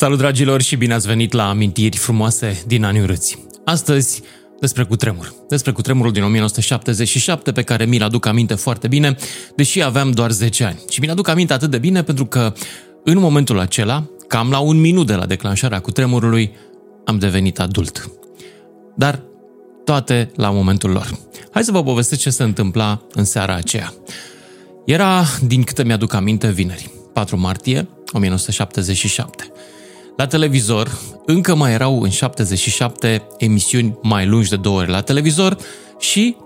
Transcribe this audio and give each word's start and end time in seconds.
Salut 0.00 0.18
dragilor 0.18 0.62
și 0.62 0.76
bine 0.76 0.94
ați 0.94 1.06
venit 1.06 1.32
la 1.32 1.48
amintiri 1.48 1.96
frumoase 1.96 2.62
din 2.66 2.84
anii 2.84 3.00
urâți. 3.00 3.38
Astăzi 3.64 4.22
despre 4.60 4.84
cutremur. 4.84 5.34
Despre 5.48 5.72
cutremurul 5.72 6.12
din 6.12 6.22
1977 6.22 7.52
pe 7.52 7.62
care 7.62 7.84
mi-l 7.84 8.02
aduc 8.02 8.26
aminte 8.26 8.54
foarte 8.54 8.88
bine, 8.88 9.16
deși 9.56 9.82
aveam 9.82 10.10
doar 10.10 10.30
10 10.30 10.64
ani. 10.64 10.78
Și 10.88 11.00
mi-l 11.00 11.10
aduc 11.10 11.28
aminte 11.28 11.52
atât 11.52 11.70
de 11.70 11.78
bine 11.78 12.02
pentru 12.02 12.26
că 12.26 12.54
în 13.04 13.18
momentul 13.18 13.58
acela, 13.58 14.10
cam 14.28 14.50
la 14.50 14.58
un 14.58 14.80
minut 14.80 15.06
de 15.06 15.14
la 15.14 15.26
declanșarea 15.26 15.80
cutremurului, 15.80 16.52
am 17.04 17.18
devenit 17.18 17.60
adult. 17.60 18.10
Dar 18.96 19.22
toate 19.84 20.30
la 20.36 20.50
momentul 20.50 20.90
lor. 20.90 21.18
Hai 21.50 21.64
să 21.64 21.72
vă 21.72 21.82
povestesc 21.82 22.20
ce 22.20 22.30
se 22.30 22.42
întâmpla 22.42 23.02
în 23.12 23.24
seara 23.24 23.54
aceea. 23.54 23.94
Era, 24.86 25.24
din 25.46 25.62
câte 25.62 25.84
mi-aduc 25.84 26.12
aminte, 26.12 26.50
vineri, 26.50 26.90
4 27.12 27.38
martie 27.38 27.88
1977. 28.12 29.52
La 30.18 30.26
televizor, 30.26 30.98
încă 31.26 31.54
mai 31.54 31.72
erau 31.72 32.02
în 32.02 32.10
77 32.10 33.26
emisiuni 33.36 33.98
mai 34.02 34.26
lungi 34.26 34.48
de 34.48 34.56
două 34.56 34.78
ore 34.78 34.90
la 34.90 35.00
televizor 35.00 35.56
și 35.98 36.36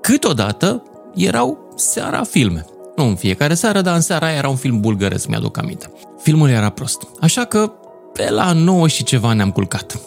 câteodată 0.00 0.82
erau 1.14 1.72
seara 1.76 2.22
filme. 2.22 2.66
Nu 2.96 3.04
în 3.04 3.16
fiecare 3.16 3.54
seară, 3.54 3.80
dar 3.80 3.94
în 3.94 4.00
seara 4.00 4.26
aia 4.26 4.36
era 4.36 4.48
un 4.48 4.56
film 4.56 4.80
bulgăresc, 4.80 5.26
mi-aduc 5.26 5.58
aminte. 5.58 5.92
Filmul 6.22 6.48
era 6.48 6.68
prost, 6.68 7.02
așa 7.20 7.44
că 7.44 7.72
pe 8.12 8.30
la 8.30 8.52
9 8.52 8.88
și 8.88 9.02
ceva 9.04 9.32
ne-am 9.32 9.50
culcat. 9.50 10.00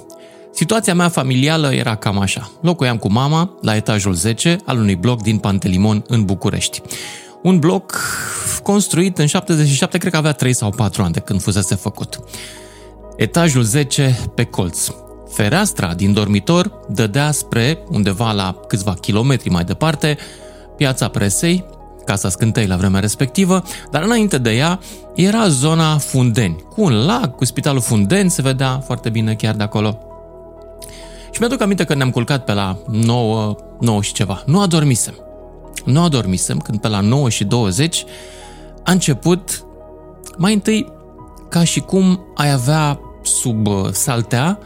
Situația 0.54 0.94
mea 0.94 1.10
familială 1.10 1.74
era 1.74 1.96
cam 1.96 2.20
așa. 2.20 2.52
Locuiam 2.62 2.98
cu 2.98 3.12
mama 3.12 3.58
la 3.62 3.76
etajul 3.76 4.14
10 4.14 4.58
al 4.66 4.78
unui 4.78 4.96
bloc 4.96 5.22
din 5.22 5.38
Pantelimon 5.38 6.04
în 6.08 6.26
București. 6.26 6.82
Un 7.42 7.60
bloc 7.60 8.00
construit 8.64 9.18
în 9.18 9.26
77, 9.26 9.98
cred 9.98 10.12
că 10.12 10.18
avea 10.18 10.32
3 10.32 10.54
sau 10.54 10.70
4 10.70 11.04
ani 11.04 11.14
de 11.14 11.20
când 11.20 11.42
fusese 11.42 11.76
făcut. 11.76 12.20
Etajul 13.16 13.62
10 13.64 14.20
pe 14.34 14.44
colț. 14.44 14.88
Fereastra 15.30 15.94
din 15.94 16.14
dormitor 16.14 16.80
dădea 16.88 17.32
spre 17.32 17.84
undeva 17.90 18.32
la 18.32 18.60
câțiva 18.68 18.94
kilometri 18.94 19.50
mai 19.50 19.64
departe 19.64 20.18
piața 20.78 21.08
presei, 21.08 21.66
casa 22.06 22.30
scântei 22.30 22.68
la 22.68 22.76
vremea 22.76 23.00
respectivă, 23.00 23.64
dar 23.92 24.04
înainte 24.04 24.38
de 24.38 24.52
ea 24.52 24.80
era 25.16 25.48
zona 25.48 25.98
Fundeni, 25.98 26.64
cu 26.70 26.82
un 26.82 27.06
lac, 27.06 27.36
cu 27.36 27.46
spitalul 27.46 27.82
Fundeni, 27.82 28.30
se 28.30 28.42
vedea 28.42 28.80
foarte 28.80 29.10
bine 29.10 29.36
chiar 29.36 29.56
de 29.56 29.64
acolo. 29.64 30.00
Și 31.32 31.40
mi-aduc 31.40 31.62
aminte 31.62 31.84
că 31.84 31.96
ne-am 31.96 32.10
culcat 32.10 32.44
pe 32.44 32.54
la 32.54 32.78
9, 32.88 33.56
9 33.80 34.02
și 34.02 34.14
ceva. 34.14 34.44
Nu 34.46 34.62
adormisem. 34.62 35.16
Nu 35.86 36.02
adormisem 36.02 36.58
când 36.58 36.80
pe 36.80 36.88
la 36.88 37.00
9 37.00 37.30
și 37.30 37.44
20 37.44 38.06
a 38.84 38.92
început 38.92 39.66
mai 40.38 40.54
întâi 40.54 40.94
ca 41.50 41.64
și 41.64 41.80
cum 41.80 42.26
ai 42.36 42.52
avea 42.52 43.00
sub 43.26 43.68
uh, 43.68 43.90
saltea 43.92 44.60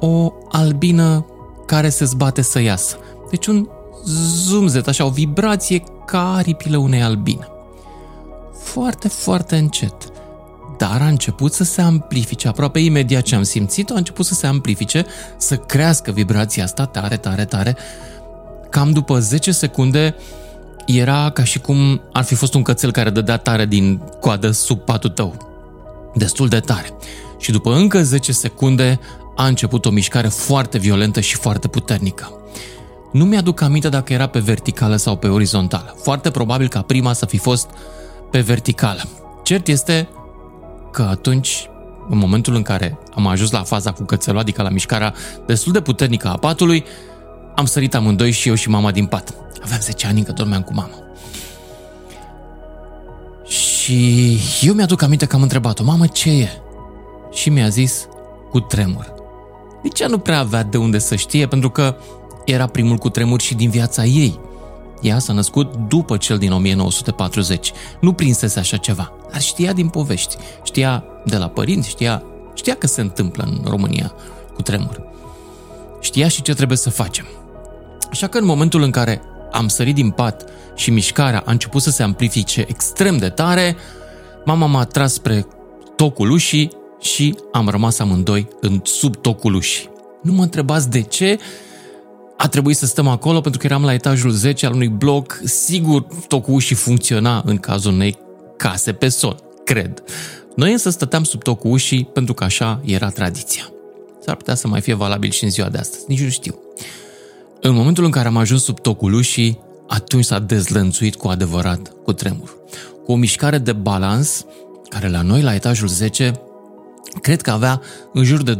o 0.00 0.32
albină 0.50 1.26
care 1.66 1.88
se 1.88 2.04
zbate 2.04 2.42
să 2.42 2.60
iasă. 2.60 2.96
Deci 3.30 3.46
un 3.46 3.68
zumzet, 4.44 4.88
așa, 4.88 5.04
o 5.04 5.10
vibrație 5.10 5.82
ca 6.06 6.34
aripile 6.34 6.76
unei 6.76 7.02
albine. 7.02 7.46
Foarte, 8.62 9.08
foarte 9.08 9.56
încet. 9.56 9.94
Dar 10.78 11.00
a 11.00 11.06
început 11.06 11.52
să 11.52 11.64
se 11.64 11.80
amplifice. 11.80 12.48
Aproape 12.48 12.78
imediat 12.78 13.22
ce 13.22 13.34
am 13.34 13.42
simțit-o, 13.42 13.94
a 13.94 13.96
început 13.96 14.26
să 14.26 14.34
se 14.34 14.46
amplifice, 14.46 15.06
să 15.36 15.56
crească 15.56 16.10
vibrația 16.10 16.64
asta 16.64 16.86
tare, 16.86 17.16
tare, 17.16 17.44
tare. 17.44 17.76
Cam 18.70 18.92
după 18.92 19.18
10 19.18 19.52
secunde 19.52 20.14
era 20.86 21.30
ca 21.30 21.44
și 21.44 21.58
cum 21.58 22.00
ar 22.12 22.24
fi 22.24 22.34
fost 22.34 22.54
un 22.54 22.62
cățel 22.62 22.92
care 22.92 23.10
dădea 23.10 23.36
tare 23.36 23.66
din 23.66 24.02
coadă 24.20 24.50
sub 24.50 24.78
patul 24.78 25.10
tău. 25.10 25.51
Destul 26.14 26.48
de 26.48 26.60
tare 26.60 26.96
și 27.38 27.50
după 27.50 27.74
încă 27.74 28.02
10 28.02 28.32
secunde 28.32 29.00
a 29.36 29.46
început 29.46 29.84
o 29.84 29.90
mișcare 29.90 30.28
foarte 30.28 30.78
violentă 30.78 31.20
și 31.20 31.36
foarte 31.36 31.68
puternică. 31.68 32.32
Nu 33.12 33.24
mi-aduc 33.24 33.60
aminte 33.60 33.88
dacă 33.88 34.12
era 34.12 34.26
pe 34.26 34.38
verticală 34.38 34.96
sau 34.96 35.16
pe 35.16 35.26
orizontală. 35.26 35.96
Foarte 36.02 36.30
probabil 36.30 36.68
ca 36.68 36.82
prima 36.82 37.12
să 37.12 37.26
fi 37.26 37.38
fost 37.38 37.70
pe 38.30 38.40
verticală. 38.40 39.02
Cert 39.42 39.66
este 39.68 40.08
că 40.92 41.02
atunci, 41.02 41.68
în 42.08 42.18
momentul 42.18 42.54
în 42.54 42.62
care 42.62 42.98
am 43.14 43.26
ajuns 43.26 43.50
la 43.50 43.62
faza 43.62 43.92
cu 43.92 44.02
cățelul, 44.02 44.40
adică 44.40 44.62
la 44.62 44.68
mișcarea 44.68 45.14
destul 45.46 45.72
de 45.72 45.80
puternică 45.80 46.28
a 46.28 46.36
patului, 46.36 46.84
am 47.54 47.64
sărit 47.64 47.94
amândoi 47.94 48.30
și 48.30 48.48
eu 48.48 48.54
și 48.54 48.68
mama 48.68 48.90
din 48.90 49.06
pat. 49.06 49.34
Aveam 49.62 49.80
10 49.80 50.06
ani, 50.06 50.18
încă 50.18 50.32
dormeam 50.32 50.62
cu 50.62 50.74
mama. 50.74 51.01
Și 53.82 54.38
eu 54.60 54.74
mi-aduc 54.74 55.02
aminte 55.02 55.26
că 55.26 55.36
am 55.36 55.42
întrebat-o, 55.42 55.84
mamă, 55.84 56.06
ce 56.06 56.30
e? 56.30 56.48
și 57.32 57.50
mi-a 57.50 57.68
zis 57.68 58.06
cu 58.50 58.60
tremur. 58.60 59.14
Nici 59.82 60.00
ea 60.00 60.06
nu 60.06 60.18
prea 60.18 60.38
avea 60.38 60.62
de 60.62 60.76
unde 60.76 60.98
să 60.98 61.16
știe, 61.16 61.46
pentru 61.46 61.70
că 61.70 61.96
era 62.44 62.66
primul 62.66 62.96
cu 62.96 63.08
tremur 63.08 63.40
și 63.40 63.54
din 63.54 63.70
viața 63.70 64.04
ei. 64.04 64.40
Ea 65.00 65.18
s-a 65.18 65.32
născut 65.32 65.74
după 65.88 66.16
cel 66.16 66.38
din 66.38 66.52
1940. 66.52 67.72
Nu 68.00 68.12
prinsese 68.12 68.58
așa 68.58 68.76
ceva, 68.76 69.12
dar 69.30 69.40
știa 69.40 69.72
din 69.72 69.88
povești. 69.88 70.36
Știa 70.62 71.04
de 71.24 71.36
la 71.36 71.48
părinți, 71.48 71.88
știa, 71.88 72.22
știa 72.54 72.74
că 72.74 72.86
se 72.86 73.00
întâmplă 73.00 73.44
în 73.44 73.70
România 73.70 74.14
cu 74.54 74.62
tremur. 74.62 75.02
Știa 76.00 76.28
și 76.28 76.42
ce 76.42 76.54
trebuie 76.54 76.78
să 76.78 76.90
facem. 76.90 77.26
Așa 78.10 78.26
că 78.26 78.38
în 78.38 78.44
momentul 78.44 78.82
în 78.82 78.90
care 78.90 79.22
am 79.52 79.68
sărit 79.68 79.94
din 79.94 80.10
pat 80.10 80.44
și 80.74 80.90
mișcarea 80.90 81.42
a 81.46 81.50
început 81.50 81.82
să 81.82 81.90
se 81.90 82.02
amplifice 82.02 82.64
extrem 82.68 83.16
de 83.16 83.28
tare, 83.28 83.76
mama 84.44 84.66
m-a 84.66 84.84
tras 84.84 85.12
spre 85.12 85.46
tocul 85.96 86.30
ușii 86.30 86.70
și 87.00 87.34
am 87.52 87.68
rămas 87.68 87.98
amândoi 87.98 88.48
în 88.60 88.80
sub 88.84 89.16
tocul 89.16 89.54
ușii. 89.54 89.90
Nu 90.22 90.32
mă 90.32 90.42
întrebați 90.42 90.90
de 90.90 91.02
ce 91.02 91.38
a 92.36 92.48
trebuit 92.48 92.76
să 92.76 92.86
stăm 92.86 93.08
acolo 93.08 93.40
pentru 93.40 93.60
că 93.60 93.66
eram 93.66 93.84
la 93.84 93.92
etajul 93.92 94.30
10 94.30 94.66
al 94.66 94.72
unui 94.72 94.88
bloc. 94.88 95.40
Sigur, 95.44 96.06
tocul 96.28 96.54
ușii 96.54 96.76
funcționa 96.76 97.42
în 97.44 97.58
cazul 97.58 97.92
unei 97.92 98.18
case 98.56 98.92
pe 98.92 99.08
sol, 99.08 99.42
cred. 99.64 100.02
Noi 100.56 100.72
însă 100.72 100.90
stăteam 100.90 101.24
sub 101.24 101.42
tocul 101.42 101.70
ușii 101.70 102.04
pentru 102.04 102.34
că 102.34 102.44
așa 102.44 102.80
era 102.84 103.08
tradiția. 103.08 103.62
S-ar 104.24 104.34
putea 104.34 104.54
să 104.54 104.68
mai 104.68 104.80
fie 104.80 104.94
valabil 104.94 105.30
și 105.30 105.44
în 105.44 105.50
ziua 105.50 105.68
de 105.68 105.78
astăzi, 105.78 106.04
nici 106.08 106.22
nu 106.22 106.28
știu. 106.28 106.58
În 107.64 107.74
momentul 107.74 108.04
în 108.04 108.10
care 108.10 108.28
am 108.28 108.36
ajuns 108.36 108.62
sub 108.62 108.80
tocul 108.80 109.12
ușii, 109.12 109.58
atunci 109.88 110.24
s-a 110.24 110.38
dezlănțuit 110.38 111.14
cu 111.14 111.28
adevărat 111.28 111.92
cu 112.04 112.12
tremur. 112.12 112.56
Cu 113.04 113.12
o 113.12 113.16
mișcare 113.16 113.58
de 113.58 113.72
balans, 113.72 114.44
care 114.88 115.08
la 115.08 115.22
noi, 115.22 115.42
la 115.42 115.54
etajul 115.54 115.88
10, 115.88 116.32
cred 117.20 117.40
că 117.40 117.50
avea 117.50 117.80
în 118.12 118.24
jur 118.24 118.42
de 118.42 118.58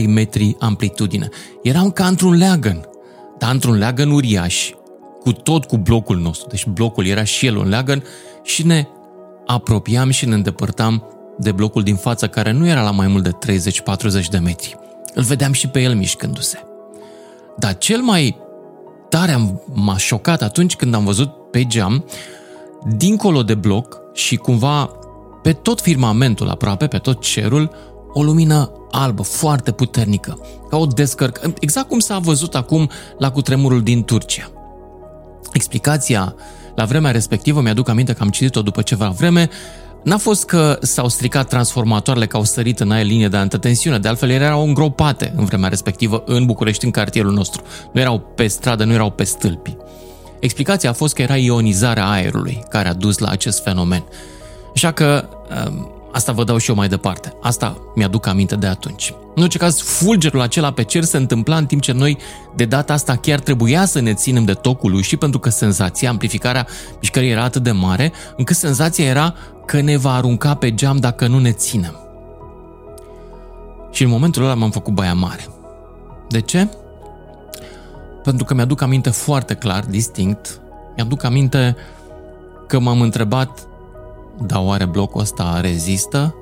2-3 0.00 0.06
metri 0.06 0.56
amplitudine. 0.58 1.28
Era 1.62 1.90
ca 1.90 2.06
într-un 2.06 2.36
leagăn, 2.36 2.88
dar 3.38 3.52
într-un 3.52 3.78
leagăn 3.78 4.10
uriaș, 4.10 4.70
cu 5.20 5.32
tot 5.32 5.64
cu 5.64 5.76
blocul 5.76 6.16
nostru. 6.16 6.48
Deci 6.48 6.66
blocul 6.66 7.06
era 7.06 7.24
și 7.24 7.46
el 7.46 7.56
un 7.56 7.68
leagăn 7.68 8.02
și 8.42 8.66
ne 8.66 8.86
apropiam 9.46 10.10
și 10.10 10.26
ne 10.26 10.34
îndepărtam 10.34 11.04
de 11.38 11.52
blocul 11.52 11.82
din 11.82 11.96
față, 11.96 12.28
care 12.28 12.52
nu 12.52 12.66
era 12.66 12.82
la 12.82 12.90
mai 12.90 13.06
mult 13.06 13.22
de 13.22 13.60
30-40 14.24 14.28
de 14.30 14.38
metri. 14.38 14.76
Îl 15.14 15.22
vedeam 15.22 15.52
și 15.52 15.68
pe 15.68 15.80
el 15.80 15.94
mișcându-se. 15.94 16.67
Dar 17.58 17.78
cel 17.78 18.00
mai 18.00 18.36
tare 19.08 19.62
m-a 19.72 19.96
șocat 19.96 20.42
atunci 20.42 20.76
când 20.76 20.94
am 20.94 21.04
văzut 21.04 21.50
pe 21.50 21.64
geam, 21.66 22.04
dincolo 22.96 23.42
de 23.42 23.54
bloc 23.54 24.00
și 24.14 24.36
cumva 24.36 24.90
pe 25.42 25.52
tot 25.52 25.80
firmamentul 25.80 26.48
aproape, 26.48 26.86
pe 26.86 26.98
tot 26.98 27.20
cerul, 27.20 27.70
o 28.12 28.22
lumină 28.22 28.72
albă, 28.90 29.22
foarte 29.22 29.72
puternică, 29.72 30.38
ca 30.68 30.76
o 30.76 30.86
descărcă, 30.86 31.52
exact 31.60 31.88
cum 31.88 31.98
s-a 31.98 32.18
văzut 32.18 32.54
acum 32.54 32.90
la 33.18 33.30
cutremurul 33.30 33.82
din 33.82 34.04
Turcia. 34.04 34.50
Explicația 35.52 36.34
la 36.78 36.84
vremea 36.84 37.10
respectivă, 37.10 37.60
mi-aduc 37.60 37.88
aminte 37.88 38.12
că 38.12 38.22
am 38.22 38.28
citit-o 38.28 38.62
după 38.62 38.82
ceva 38.82 39.08
vreme, 39.08 39.48
N-a 40.02 40.16
fost 40.16 40.44
că 40.44 40.78
s-au 40.80 41.08
stricat 41.08 41.48
transformatoarele, 41.48 42.26
că 42.26 42.36
au 42.36 42.44
sărit 42.44 42.80
în 42.80 42.90
aia 42.90 43.02
linie 43.02 43.28
de 43.28 43.36
antetensiune, 43.36 43.98
de 43.98 44.08
altfel 44.08 44.30
erau 44.30 44.66
îngropate 44.66 45.32
în 45.36 45.44
vremea 45.44 45.68
respectivă 45.68 46.22
în 46.26 46.46
București, 46.46 46.84
în 46.84 46.90
cartierul 46.90 47.32
nostru. 47.32 47.62
Nu 47.92 48.00
erau 48.00 48.18
pe 48.18 48.46
stradă, 48.46 48.84
nu 48.84 48.92
erau 48.92 49.10
pe 49.10 49.24
stâlpi. 49.24 49.76
Explicația 50.40 50.90
a 50.90 50.92
fost 50.92 51.14
că 51.14 51.22
era 51.22 51.36
ionizarea 51.36 52.08
aerului 52.08 52.62
care 52.68 52.88
a 52.88 52.94
dus 52.94 53.18
la 53.18 53.28
acest 53.28 53.62
fenomen. 53.62 54.04
Așa 54.74 54.92
că 54.92 55.28
um, 55.66 55.97
asta 56.12 56.32
vă 56.32 56.44
dau 56.44 56.56
și 56.56 56.70
eu 56.70 56.76
mai 56.76 56.88
departe. 56.88 57.32
Asta 57.42 57.78
mi-aduc 57.94 58.26
aminte 58.26 58.56
de 58.56 58.66
atunci. 58.66 59.14
În 59.34 59.42
orice 59.42 59.58
caz, 59.58 59.80
fulgerul 59.80 60.40
acela 60.40 60.72
pe 60.72 60.82
cer 60.82 61.04
se 61.04 61.16
întâmpla 61.16 61.56
în 61.56 61.66
timp 61.66 61.82
ce 61.82 61.92
noi, 61.92 62.18
de 62.56 62.64
data 62.64 62.92
asta, 62.92 63.16
chiar 63.16 63.40
trebuia 63.40 63.84
să 63.84 64.00
ne 64.00 64.14
ținem 64.14 64.44
de 64.44 64.52
tocul 64.52 64.94
ușii, 64.94 65.16
pentru 65.16 65.38
că 65.38 65.50
senzația, 65.50 66.10
amplificarea 66.10 66.66
mișcării 67.00 67.30
era 67.30 67.42
atât 67.42 67.62
de 67.62 67.70
mare, 67.70 68.12
încât 68.36 68.56
senzația 68.56 69.04
era 69.04 69.34
că 69.66 69.80
ne 69.80 69.96
va 69.96 70.14
arunca 70.14 70.54
pe 70.54 70.74
geam 70.74 70.96
dacă 70.96 71.26
nu 71.26 71.38
ne 71.38 71.52
ținem. 71.52 71.96
Și 73.90 74.02
în 74.02 74.08
momentul 74.08 74.42
ăla 74.42 74.54
m-am 74.54 74.70
făcut 74.70 74.94
baia 74.94 75.14
mare. 75.14 75.46
De 76.28 76.40
ce? 76.40 76.68
Pentru 78.22 78.44
că 78.44 78.54
mi-aduc 78.54 78.80
aminte 78.80 79.10
foarte 79.10 79.54
clar, 79.54 79.84
distinct, 79.84 80.60
mi-aduc 80.96 81.24
aminte 81.24 81.76
că 82.66 82.78
m-am 82.78 83.00
întrebat 83.00 83.67
dar 84.46 84.62
oare 84.64 84.84
blocul 84.84 85.20
ăsta 85.20 85.60
rezistă? 85.60 86.34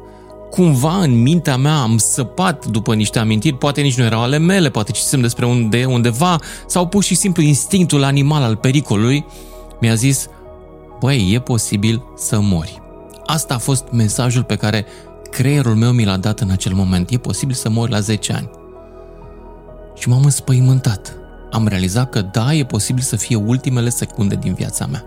cumva 0.50 0.96
în 0.96 1.22
mintea 1.22 1.56
mea 1.56 1.76
am 1.76 1.98
săpat 1.98 2.66
după 2.66 2.94
niște 2.94 3.18
amintiri, 3.18 3.56
poate 3.56 3.80
nici 3.80 3.96
nu 3.96 4.04
erau 4.04 4.22
ale 4.22 4.38
mele, 4.38 4.70
poate 4.70 4.92
citisem 4.92 5.20
despre 5.20 5.46
unde, 5.46 5.84
undeva, 5.84 6.38
sau 6.66 6.86
pur 6.86 7.02
și 7.02 7.14
simplu 7.14 7.42
instinctul 7.42 8.04
animal 8.04 8.42
al 8.42 8.56
pericolului 8.56 9.26
mi-a 9.80 9.94
zis, 9.94 10.26
băi, 11.00 11.32
e 11.32 11.38
posibil 11.38 12.02
să 12.16 12.40
mori. 12.40 12.82
Asta 13.26 13.54
a 13.54 13.58
fost 13.58 13.84
mesajul 13.90 14.42
pe 14.42 14.56
care 14.56 14.86
creierul 15.30 15.74
meu 15.74 15.92
mi 15.92 16.04
l-a 16.04 16.16
dat 16.16 16.40
în 16.40 16.50
acel 16.50 16.72
moment. 16.74 17.10
E 17.10 17.18
posibil 17.18 17.54
să 17.54 17.68
mori 17.68 17.90
la 17.90 18.00
10 18.00 18.32
ani. 18.32 18.50
Și 19.94 20.08
m-am 20.08 20.24
înspăimântat. 20.24 21.16
Am 21.50 21.66
realizat 21.66 22.10
că 22.10 22.20
da, 22.20 22.54
e 22.54 22.64
posibil 22.64 23.02
să 23.02 23.16
fie 23.16 23.36
ultimele 23.36 23.88
secunde 23.88 24.34
din 24.34 24.54
viața 24.54 24.86
mea. 24.86 25.04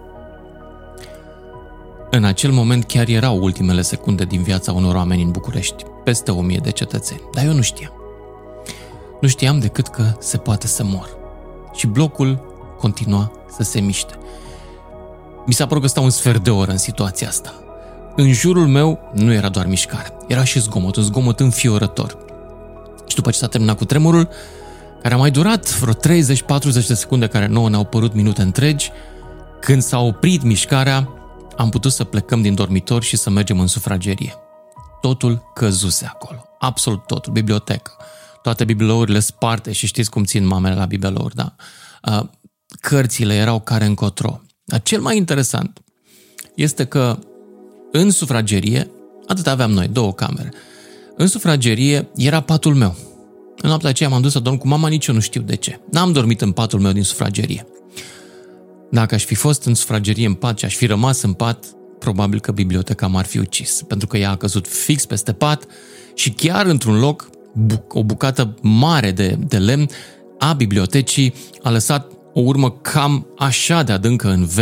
În 2.11 2.23
acel 2.23 2.51
moment 2.51 2.85
chiar 2.85 3.07
erau 3.07 3.37
ultimele 3.41 3.81
secunde 3.81 4.23
din 4.23 4.41
viața 4.41 4.71
unor 4.71 4.95
oameni 4.95 5.21
în 5.21 5.31
București, 5.31 5.83
peste 6.03 6.31
o 6.31 6.41
mie 6.41 6.59
de 6.63 6.71
cetățeni, 6.71 7.21
dar 7.33 7.45
eu 7.45 7.53
nu 7.53 7.61
știam. 7.61 7.93
Nu 9.21 9.27
știam 9.27 9.59
decât 9.59 9.87
că 9.87 10.03
se 10.19 10.37
poate 10.37 10.67
să 10.67 10.83
mor. 10.83 11.17
Și 11.73 11.87
blocul 11.87 12.41
continua 12.77 13.31
să 13.57 13.63
se 13.63 13.79
miște. 13.79 14.13
Mi 15.45 15.53
s-a 15.53 15.65
părut 15.65 15.81
că 15.81 15.89
stau 15.89 16.03
un 16.03 16.09
sfert 16.09 16.43
de 16.43 16.49
oră 16.49 16.71
în 16.71 16.77
situația 16.77 17.27
asta. 17.27 17.53
În 18.15 18.31
jurul 18.31 18.67
meu 18.67 18.99
nu 19.13 19.33
era 19.33 19.49
doar 19.49 19.67
mișcare, 19.67 20.13
era 20.27 20.43
și 20.43 20.59
zgomot, 20.59 20.95
un 20.95 21.03
zgomot 21.03 21.39
înfiorător. 21.39 22.17
Și 23.07 23.15
după 23.15 23.31
ce 23.31 23.37
s-a 23.37 23.47
terminat 23.47 23.77
cu 23.77 23.85
tremurul, 23.85 24.29
care 25.01 25.13
a 25.13 25.17
mai 25.17 25.31
durat 25.31 25.79
vreo 25.79 25.93
30-40 25.93 25.97
de 26.87 26.93
secunde, 26.93 27.27
care 27.27 27.47
nouă 27.47 27.69
ne-au 27.69 27.83
părut 27.83 28.13
minute 28.13 28.41
întregi, 28.41 28.91
când 29.59 29.81
s-a 29.81 29.99
oprit 29.99 30.43
mișcarea, 30.43 31.18
am 31.59 31.69
putut 31.69 31.91
să 31.91 32.03
plecăm 32.03 32.41
din 32.41 32.55
dormitor 32.55 33.03
și 33.03 33.17
să 33.17 33.29
mergem 33.29 33.59
în 33.59 33.67
sufragerie. 33.67 34.33
Totul 35.01 35.51
căzuse 35.53 36.05
acolo, 36.05 36.43
absolut 36.59 37.05
totul, 37.05 37.33
bibliotecă, 37.33 37.91
toate 38.41 38.63
bibelourile 38.63 39.19
sparte 39.19 39.71
și 39.71 39.87
știți 39.87 40.09
cum 40.09 40.23
țin 40.23 40.45
mamele 40.45 40.75
la 40.75 40.85
bibelouri, 40.85 41.35
da? 41.35 41.55
Cărțile 42.81 43.35
erau 43.35 43.59
care 43.59 43.85
încotro. 43.85 44.41
Dar 44.63 44.81
cel 44.81 45.01
mai 45.01 45.17
interesant 45.17 45.79
este 46.55 46.85
că 46.85 47.19
în 47.91 48.11
sufragerie, 48.11 48.91
atât 49.27 49.47
aveam 49.47 49.71
noi, 49.71 49.87
două 49.87 50.13
camere, 50.13 50.53
în 51.15 51.27
sufragerie 51.27 52.09
era 52.15 52.39
patul 52.39 52.75
meu. 52.75 52.95
În 53.61 53.69
noaptea 53.69 53.89
aceea 53.89 54.09
m-am 54.09 54.21
dus 54.21 54.31
să 54.31 54.39
dorm 54.39 54.57
cu 54.57 54.67
mama, 54.67 54.87
nici 54.87 55.07
eu 55.07 55.15
nu 55.15 55.21
știu 55.21 55.41
de 55.41 55.55
ce. 55.55 55.79
N-am 55.91 56.11
dormit 56.11 56.41
în 56.41 56.51
patul 56.51 56.79
meu 56.79 56.91
din 56.91 57.03
sufragerie. 57.03 57.67
Dacă 58.91 59.15
aș 59.15 59.23
fi 59.23 59.35
fost 59.35 59.65
în 59.65 59.73
sufragerie 59.73 60.25
în 60.25 60.33
pat 60.33 60.57
și 60.57 60.65
aș 60.65 60.75
fi 60.75 60.85
rămas 60.85 61.21
în 61.21 61.33
pat, 61.33 61.65
probabil 61.99 62.39
că 62.39 62.51
biblioteca 62.51 63.07
m-ar 63.07 63.25
fi 63.25 63.37
ucis, 63.37 63.81
pentru 63.87 64.07
că 64.07 64.17
ea 64.17 64.31
a 64.31 64.35
căzut 64.35 64.67
fix 64.67 65.05
peste 65.05 65.33
pat 65.33 65.65
și 66.13 66.31
chiar 66.31 66.65
într-un 66.65 66.99
loc, 66.99 67.29
o 67.89 68.03
bucată 68.03 68.55
mare 68.61 69.11
de, 69.11 69.37
de 69.47 69.57
lemn 69.57 69.89
a 70.39 70.53
bibliotecii 70.53 71.33
a 71.63 71.69
lăsat 71.69 72.11
o 72.33 72.39
urmă 72.39 72.71
cam 72.71 73.27
așa 73.37 73.83
de 73.83 73.91
adâncă 73.91 74.29
în 74.29 74.45
V, 74.45 74.57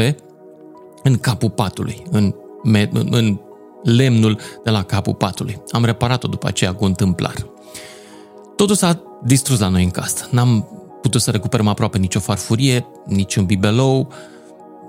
în 1.03 1.17
capul 1.17 1.49
patului, 1.49 2.03
în, 2.11 2.33
în, 2.63 3.07
în 3.11 3.39
lemnul 3.83 4.39
de 4.63 4.69
la 4.69 4.83
capul 4.83 5.13
patului. 5.13 5.61
Am 5.71 5.85
reparat-o 5.85 6.27
după 6.27 6.47
aceea 6.47 6.73
cu 6.73 6.85
întâmplar. 6.85 7.35
Totul 8.55 8.75
s-a 8.75 9.01
distrus 9.23 9.59
la 9.59 9.67
noi 9.67 9.83
în 9.83 9.89
casă. 9.89 10.27
N-am 10.31 10.76
putut 11.07 11.21
să 11.21 11.31
recuperăm 11.31 11.67
aproape 11.67 11.97
nicio 11.97 12.19
farfurie, 12.19 12.85
niciun 13.05 13.45
bibelou, 13.45 14.11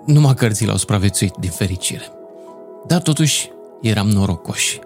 numai 0.06 0.34
cărțile 0.34 0.70
au 0.70 0.76
supraviețuit 0.76 1.34
din 1.40 1.50
fericire. 1.50 2.12
Dar 2.86 3.02
totuși 3.02 3.50
eram 3.80 4.08
norocoși. 4.08 4.78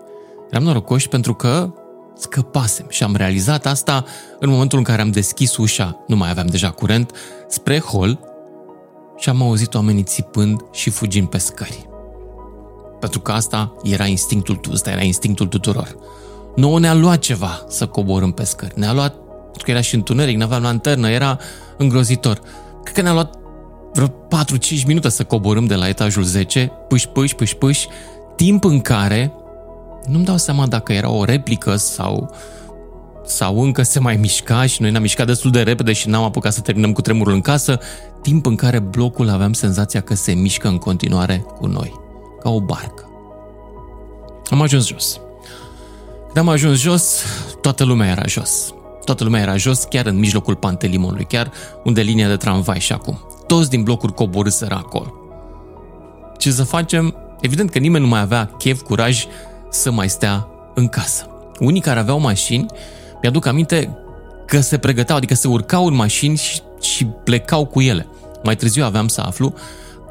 Eram 0.51 0.63
norocoși 0.63 1.09
pentru 1.09 1.35
că 1.35 1.73
scăpasem 2.17 2.87
și 2.89 3.03
am 3.03 3.17
realizat 3.17 3.67
asta 3.67 4.05
în 4.39 4.51
momentul 4.51 4.79
în 4.79 4.85
care 4.85 5.01
am 5.01 5.11
deschis 5.11 5.57
ușa, 5.57 6.05
nu 6.07 6.17
mai 6.17 6.31
aveam 6.31 6.47
deja 6.47 6.71
curent, 6.71 7.11
spre 7.49 7.79
hol 7.79 8.19
și 9.17 9.29
am 9.29 9.43
auzit 9.43 9.75
oamenii 9.75 10.03
țipând 10.03 10.61
și 10.73 10.91
fugind 10.91 11.29
pe 11.29 11.39
scări. 11.39 11.89
Pentru 13.01 13.21
că 13.21 13.33
asta 13.33 13.73
era 13.83 14.07
instinctul, 14.07 14.61
ăsta 14.73 14.91
era 14.91 15.03
instinctul 15.03 15.47
tuturor. 15.47 15.97
Nouă 16.57 16.79
ne-a 16.79 16.95
luat 16.95 17.19
ceva 17.19 17.65
să 17.69 17.87
coborâm 17.87 18.33
pe 18.33 18.45
scări. 18.45 18.79
Ne-a 18.79 18.93
luat, 18.93 19.15
pentru 19.53 19.65
că 19.65 19.71
era 19.71 19.81
și 19.81 19.95
întuneric, 19.95 20.37
nu 20.37 20.45
aveam 20.45 20.63
lanternă, 20.63 21.11
era 21.11 21.39
îngrozitor. 21.77 22.41
Cred 22.83 22.95
că 22.95 23.03
ne-a 23.03 23.13
luat 23.13 23.35
vreo 23.93 24.07
4-5 24.09 24.11
minute 24.87 25.09
să 25.09 25.25
coborâm 25.25 25.67
de 25.67 25.75
la 25.75 25.89
etajul 25.89 26.23
10, 26.23 26.73
pâși, 26.89 27.09
pâși, 27.09 27.35
pâși, 27.35 27.57
pâși, 27.57 27.89
timp 28.37 28.65
în 28.65 28.81
care 28.81 29.33
nu-mi 30.07 30.25
dau 30.25 30.37
seama 30.37 30.67
dacă 30.67 30.93
era 30.93 31.11
o 31.11 31.25
replică 31.25 31.77
sau 31.77 32.35
sau 33.25 33.63
încă 33.63 33.83
se 33.83 34.01
mai 34.01 34.17
mișca 34.17 34.67
și 34.67 34.81
noi 34.81 34.91
ne-am 34.91 35.03
mișcat 35.03 35.27
destul 35.27 35.51
de 35.51 35.63
repede 35.63 35.93
și 35.93 36.09
n-am 36.09 36.23
apucat 36.23 36.53
să 36.53 36.61
terminăm 36.61 36.93
cu 36.93 37.01
tremurul 37.01 37.33
în 37.33 37.41
casă, 37.41 37.79
timp 38.23 38.47
în 38.47 38.55
care 38.55 38.79
blocul 38.79 39.29
aveam 39.29 39.53
senzația 39.53 40.01
că 40.01 40.15
se 40.15 40.33
mișcă 40.33 40.69
în 40.69 40.79
continuare 40.79 41.45
cu 41.59 41.67
noi, 41.67 42.01
ca 42.43 42.51
o 42.51 42.61
barcă. 42.61 43.11
Am 44.51 44.63
ajuns 44.63 44.87
jos. 44.87 45.21
Când 46.25 46.37
am 46.37 46.49
ajuns 46.49 46.79
jos, 46.79 47.25
toată 47.61 47.85
lumea 47.85 48.11
era 48.11 48.27
jos. 48.27 48.75
Toată 49.05 49.25
lumea 49.25 49.41
era 49.41 49.57
jos, 49.57 49.85
chiar 49.85 50.07
în 50.07 50.19
mijlocul 50.19 50.55
Pantelimonului, 50.55 51.25
chiar 51.25 51.51
unde 51.85 52.01
linia 52.01 52.29
de 52.29 52.37
tramvai 52.37 52.81
și 52.81 52.93
acum. 52.93 53.19
Toți 53.47 53.71
din 53.71 53.83
blocuri 53.83 54.15
coborâsără 54.15 54.75
acolo. 54.75 55.13
Ce 56.39 56.51
să 56.51 56.65
facem? 56.65 57.15
Evident 57.41 57.71
că 57.71 57.79
nimeni 57.79 58.05
nu 58.05 58.11
mai 58.11 58.21
avea 58.21 58.51
chef, 58.59 58.81
curaj 58.81 59.25
să 59.71 59.91
mai 59.91 60.09
stea 60.09 60.49
în 60.75 60.89
casă. 60.89 61.27
Unii 61.59 61.81
care 61.81 61.99
aveau 61.99 62.21
mașini, 62.21 62.67
mi-aduc 63.23 63.47
aminte 63.47 63.97
că 64.47 64.61
se 64.61 64.79
pregăteau, 64.79 65.17
adică 65.17 65.35
se 65.35 65.49
urcau 65.49 65.87
în 65.87 65.95
mașini 65.95 66.37
și, 66.37 66.61
și 66.81 67.05
plecau 67.05 67.65
cu 67.65 67.81
ele. 67.81 68.07
Mai 68.43 68.57
târziu 68.57 68.85
aveam 68.85 69.09
să 69.09 69.21
aflu 69.21 69.55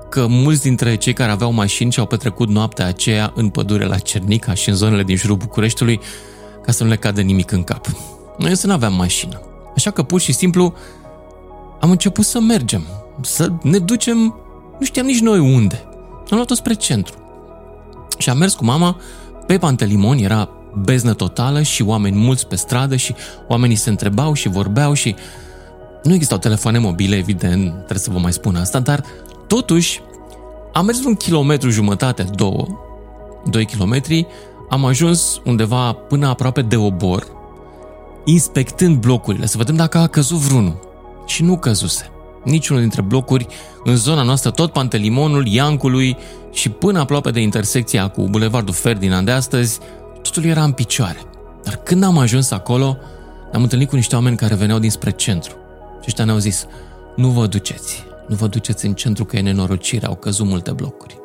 că 0.10 0.28
mulți 0.28 0.62
dintre 0.62 0.96
cei 0.96 1.14
care 1.14 1.32
aveau 1.32 1.52
mașini 1.52 1.92
și-au 1.92 2.06
petrecut 2.06 2.50
noaptea 2.50 2.86
aceea 2.86 3.32
în 3.36 3.50
pădure 3.50 3.86
la 3.86 3.98
Cernica 3.98 4.54
și 4.54 4.70
în 4.70 4.76
zonele 4.76 5.04
din 5.04 5.16
jurul 5.16 5.36
Bucureștiului 5.36 6.00
ca 6.64 6.72
să 6.72 6.84
nu 6.84 6.90
le 6.90 6.96
cadă 6.96 7.22
nimic 7.22 7.52
în 7.52 7.64
cap. 7.64 7.88
Noi 8.42 8.50
însă 8.50 8.68
nu 8.68 8.74
aveam 8.74 8.94
mașină. 8.94 9.42
Așa 9.76 9.92
că 9.92 10.04
pur 10.04 10.20
și 10.20 10.32
simplu 10.32 10.74
am 11.80 11.90
început 11.90 12.26
să 12.26 12.40
mergem, 12.40 12.82
să 13.22 13.52
ne 13.62 13.78
ducem, 13.78 14.18
nu 14.80 14.86
știam 14.86 15.06
nici 15.06 15.20
noi 15.20 15.40
unde. 15.40 15.84
Am 16.30 16.38
luat-o 16.38 16.54
spre 16.54 16.74
centru. 16.74 17.16
Și 18.18 18.30
am 18.30 18.38
mers 18.38 18.54
cu 18.54 18.66
mama 18.66 18.98
pe 19.48 19.58
Pantelimon, 19.58 20.18
era 20.18 20.50
beznă 20.76 21.14
totală 21.14 21.62
și 21.62 21.82
oameni 21.82 22.18
mulți 22.18 22.48
pe 22.48 22.56
stradă 22.56 22.96
și 22.96 23.16
oamenii 23.48 23.76
se 23.76 23.90
întrebau 23.90 24.34
și 24.34 24.50
vorbeau 24.50 24.94
și 24.94 25.16
nu 26.04 26.14
existau 26.14 26.38
telefoane 26.38 26.78
mobile, 26.78 27.16
evident, 27.16 27.74
trebuie 27.74 27.98
să 27.98 28.12
vă 28.12 28.20
mai 28.20 28.34
spun 28.34 28.56
asta, 28.56 28.80
dar 28.80 29.04
totuși 29.48 30.02
am 30.74 30.86
mers 30.86 31.04
un 31.04 31.16
kilometru 31.16 31.70
jumătate, 31.70 32.24
două, 32.36 32.68
doi 33.50 33.66
kilometri, 33.66 34.28
am 34.70 34.86
ajuns 34.86 35.42
undeva 35.46 35.94
până 35.94 36.28
aproape 36.28 36.62
de 36.62 36.76
obor, 36.76 37.40
inspectând 38.26 38.98
blocurile, 38.98 39.46
să 39.46 39.58
vedem 39.58 39.76
dacă 39.76 39.98
a 39.98 40.08
căzut 40.08 40.38
vreunul. 40.38 40.80
Și 41.26 41.44
nu 41.44 41.58
căzuse. 41.58 42.10
Niciunul 42.44 42.82
dintre 42.82 43.02
blocuri 43.02 43.48
în 43.84 43.96
zona 43.96 44.22
noastră, 44.22 44.52
tot 44.52 44.72
Pantelimonul, 44.72 45.48
Iancului 45.48 46.18
și 46.52 46.70
până 46.70 47.00
aproape 47.00 47.32
de 47.32 47.42
intersecția 47.42 48.08
cu 48.08 48.28
Bulevardul 48.30 48.74
Ferdinand 48.74 49.26
de 49.26 49.32
astăzi, 49.32 49.80
totul 50.22 50.44
era 50.44 50.64
în 50.64 50.72
picioare. 50.72 51.20
Dar 51.64 51.76
când 51.76 52.04
am 52.04 52.18
ajuns 52.18 52.52
acolo, 52.52 52.98
ne-am 53.52 53.64
întâlnit 53.64 53.90
cu 53.90 53.96
niște 53.96 54.16
oameni 54.16 54.36
care 54.36 54.56
veneau 54.56 54.80
dinspre 54.80 55.12
centru. 55.12 55.56
Și 56.00 56.06
ăștia 56.08 56.26
ne-au 56.26 56.38
zis, 56.38 56.66
nu 57.16 57.28
vă 57.28 57.48
duceți, 57.48 58.04
nu 58.28 58.36
vă 58.36 58.48
duceți 58.48 58.86
în 58.86 58.94
centru 58.94 59.26
că 59.26 59.38
e 59.38 59.42
nenorocire, 59.42 60.06
au 60.06 60.16
căzut 60.16 60.46
multe 60.46 60.72
blocuri. 60.72 61.18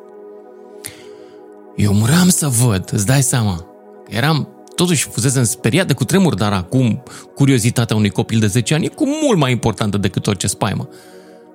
Eu 1.77 1.93
muram 1.93 2.29
să 2.29 2.49
văd, 2.49 2.91
îți 2.93 3.07
dai 3.07 3.23
seama. 3.23 3.67
Eram, 4.09 4.49
totuși 4.77 5.09
fusesem 5.09 5.45
speriat 5.45 5.87
de 5.87 5.93
cutremur, 5.93 6.35
dar 6.35 6.53
acum 6.53 7.03
curiozitatea 7.35 7.97
unui 7.97 8.11
copil 8.11 8.39
de 8.39 8.47
10 8.47 8.75
ani 8.75 8.85
e 8.85 8.89
cu 8.89 9.07
mult 9.23 9.39
mai 9.39 9.51
importantă 9.51 9.97
decât 9.97 10.27
orice 10.27 10.47
spaimă. 10.47 10.89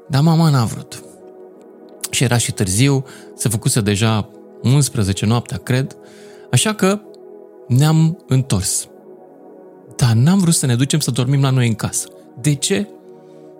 Dar 0.07 0.21
mama 0.21 0.49
n-a 0.49 0.65
vrut. 0.65 1.03
Și 2.09 2.23
era 2.23 2.37
și 2.37 2.51
târziu, 2.51 3.05
se 3.35 3.49
făcuse 3.49 3.81
deja 3.81 4.29
11 4.61 5.25
noaptea, 5.25 5.57
cred, 5.57 5.97
așa 6.51 6.73
că 6.73 6.99
ne-am 7.67 8.23
întors. 8.27 8.87
Dar 9.95 10.13
n-am 10.13 10.39
vrut 10.39 10.53
să 10.53 10.65
ne 10.65 10.75
ducem 10.75 10.99
să 10.99 11.11
dormim 11.11 11.41
la 11.41 11.49
noi 11.49 11.67
în 11.67 11.75
casă. 11.75 12.07
De 12.41 12.53
ce? 12.55 12.87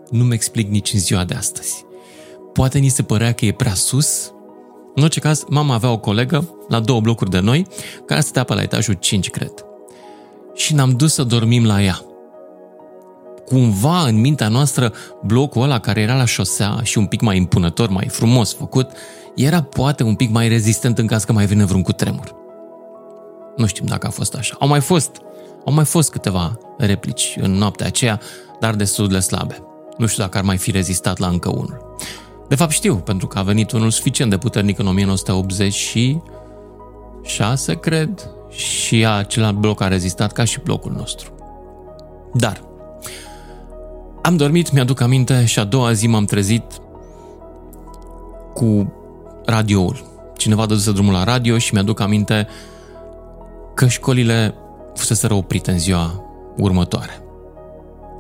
Nu-mi 0.10 0.34
explic 0.34 0.70
nici 0.70 0.94
în 0.94 1.00
ziua 1.00 1.24
de 1.24 1.34
astăzi. 1.34 1.86
Poate 2.54 2.80
ni 2.80 2.90
se 2.90 3.04
părea 3.04 3.32
că 3.32 3.46
e 3.46 3.52
prea 3.52 3.74
sus. 3.74 4.32
În 4.96 5.04
orice 5.04 5.20
caz, 5.20 5.44
mama 5.50 5.74
avea 5.74 5.92
o 5.92 5.98
colegă 5.98 6.56
la 6.68 6.80
două 6.80 7.02
blocuri 7.02 7.30
de 7.30 7.40
noi, 7.40 7.68
care 8.06 8.22
stătea 8.22 8.44
pe 8.44 8.54
la 8.54 8.62
etajul 8.62 8.94
5, 8.94 9.30
cred. 9.30 9.54
Și 10.54 10.74
ne-am 10.74 10.90
dus 10.90 11.14
să 11.14 11.24
dormim 11.24 11.66
la 11.66 11.82
ea. 11.82 12.02
Cumva, 13.46 14.02
în 14.02 14.20
mintea 14.20 14.48
noastră, 14.48 14.94
blocul 15.24 15.62
ăla 15.62 15.80
care 15.80 16.02
era 16.02 16.16
la 16.16 16.26
șosea 16.26 16.80
și 16.84 16.98
un 16.98 17.06
pic 17.06 17.22
mai 17.22 17.38
impunător, 17.38 17.90
mai 17.90 18.08
frumos 18.08 18.54
făcut, 18.54 18.92
era 19.36 19.62
poate 19.62 20.04
un 20.04 20.16
pic 20.16 20.32
mai 20.32 20.48
rezistent 20.48 20.98
în 20.98 21.08
caz 21.08 21.24
că 21.24 21.34
mai 21.34 21.46
vine 21.46 21.66
vreun 21.66 21.82
cutremur. 21.82 22.36
Nu 23.56 23.66
știm 23.66 23.86
dacă 23.86 24.08
a 24.08 24.10
fost 24.10 24.36
așa. 24.36 24.56
Au 24.60 24.68
mai 24.68 24.82
fost, 24.82 25.12
au 25.66 25.74
mai 25.74 25.86
fost 25.86 26.12
câteva 26.12 26.58
replici 26.78 27.38
în 27.42 27.52
noaptea 27.52 27.86
aceea, 27.86 28.20
dar 28.60 28.76
destul 28.76 29.08
de 29.08 29.20
slabe. 29.20 29.64
Nu 29.98 30.06
știu 30.06 30.24
dacă 30.24 30.38
ar 30.38 30.44
mai 30.44 30.58
fi 30.58 30.72
rezistat 30.72 31.18
la 31.18 31.28
încă 31.28 31.50
unul. 31.50 31.91
De 32.52 32.58
fapt 32.58 32.72
știu, 32.72 32.96
pentru 32.96 33.28
că 33.28 33.40
a 33.40 33.42
venit 33.42 33.72
unul 33.72 33.90
suficient 33.90 34.30
de 34.30 34.38
puternic 34.38 34.80
în 34.80 34.88
1986, 34.88 37.74
cred, 37.74 38.30
și 38.50 39.06
acela 39.06 39.52
bloc 39.52 39.82
a 39.82 39.88
rezistat 39.88 40.32
ca 40.32 40.44
și 40.44 40.60
blocul 40.64 40.92
nostru. 40.92 41.32
Dar 42.34 42.62
am 44.22 44.38
dormit, 44.38 44.72
mi-aduc 44.72 45.02
aminte, 45.02 45.46
și 45.46 45.60
a 45.60 45.64
doua 45.64 45.92
zi 45.92 46.08
m-am 46.08 46.26
trezit 46.26 46.64
cu 48.54 48.94
radioul. 49.46 50.06
Cineva 50.38 50.66
dăduse 50.66 50.92
drumul 50.92 51.14
la 51.14 51.24
radio 51.24 51.58
și 51.58 51.74
mi-aduc 51.74 52.00
aminte 52.00 52.48
că 53.74 53.88
școlile 53.88 54.56
fuseseră 54.96 55.34
oprite 55.34 55.72
în 55.72 55.80
ziua 55.80 56.24
următoare. 56.58 57.24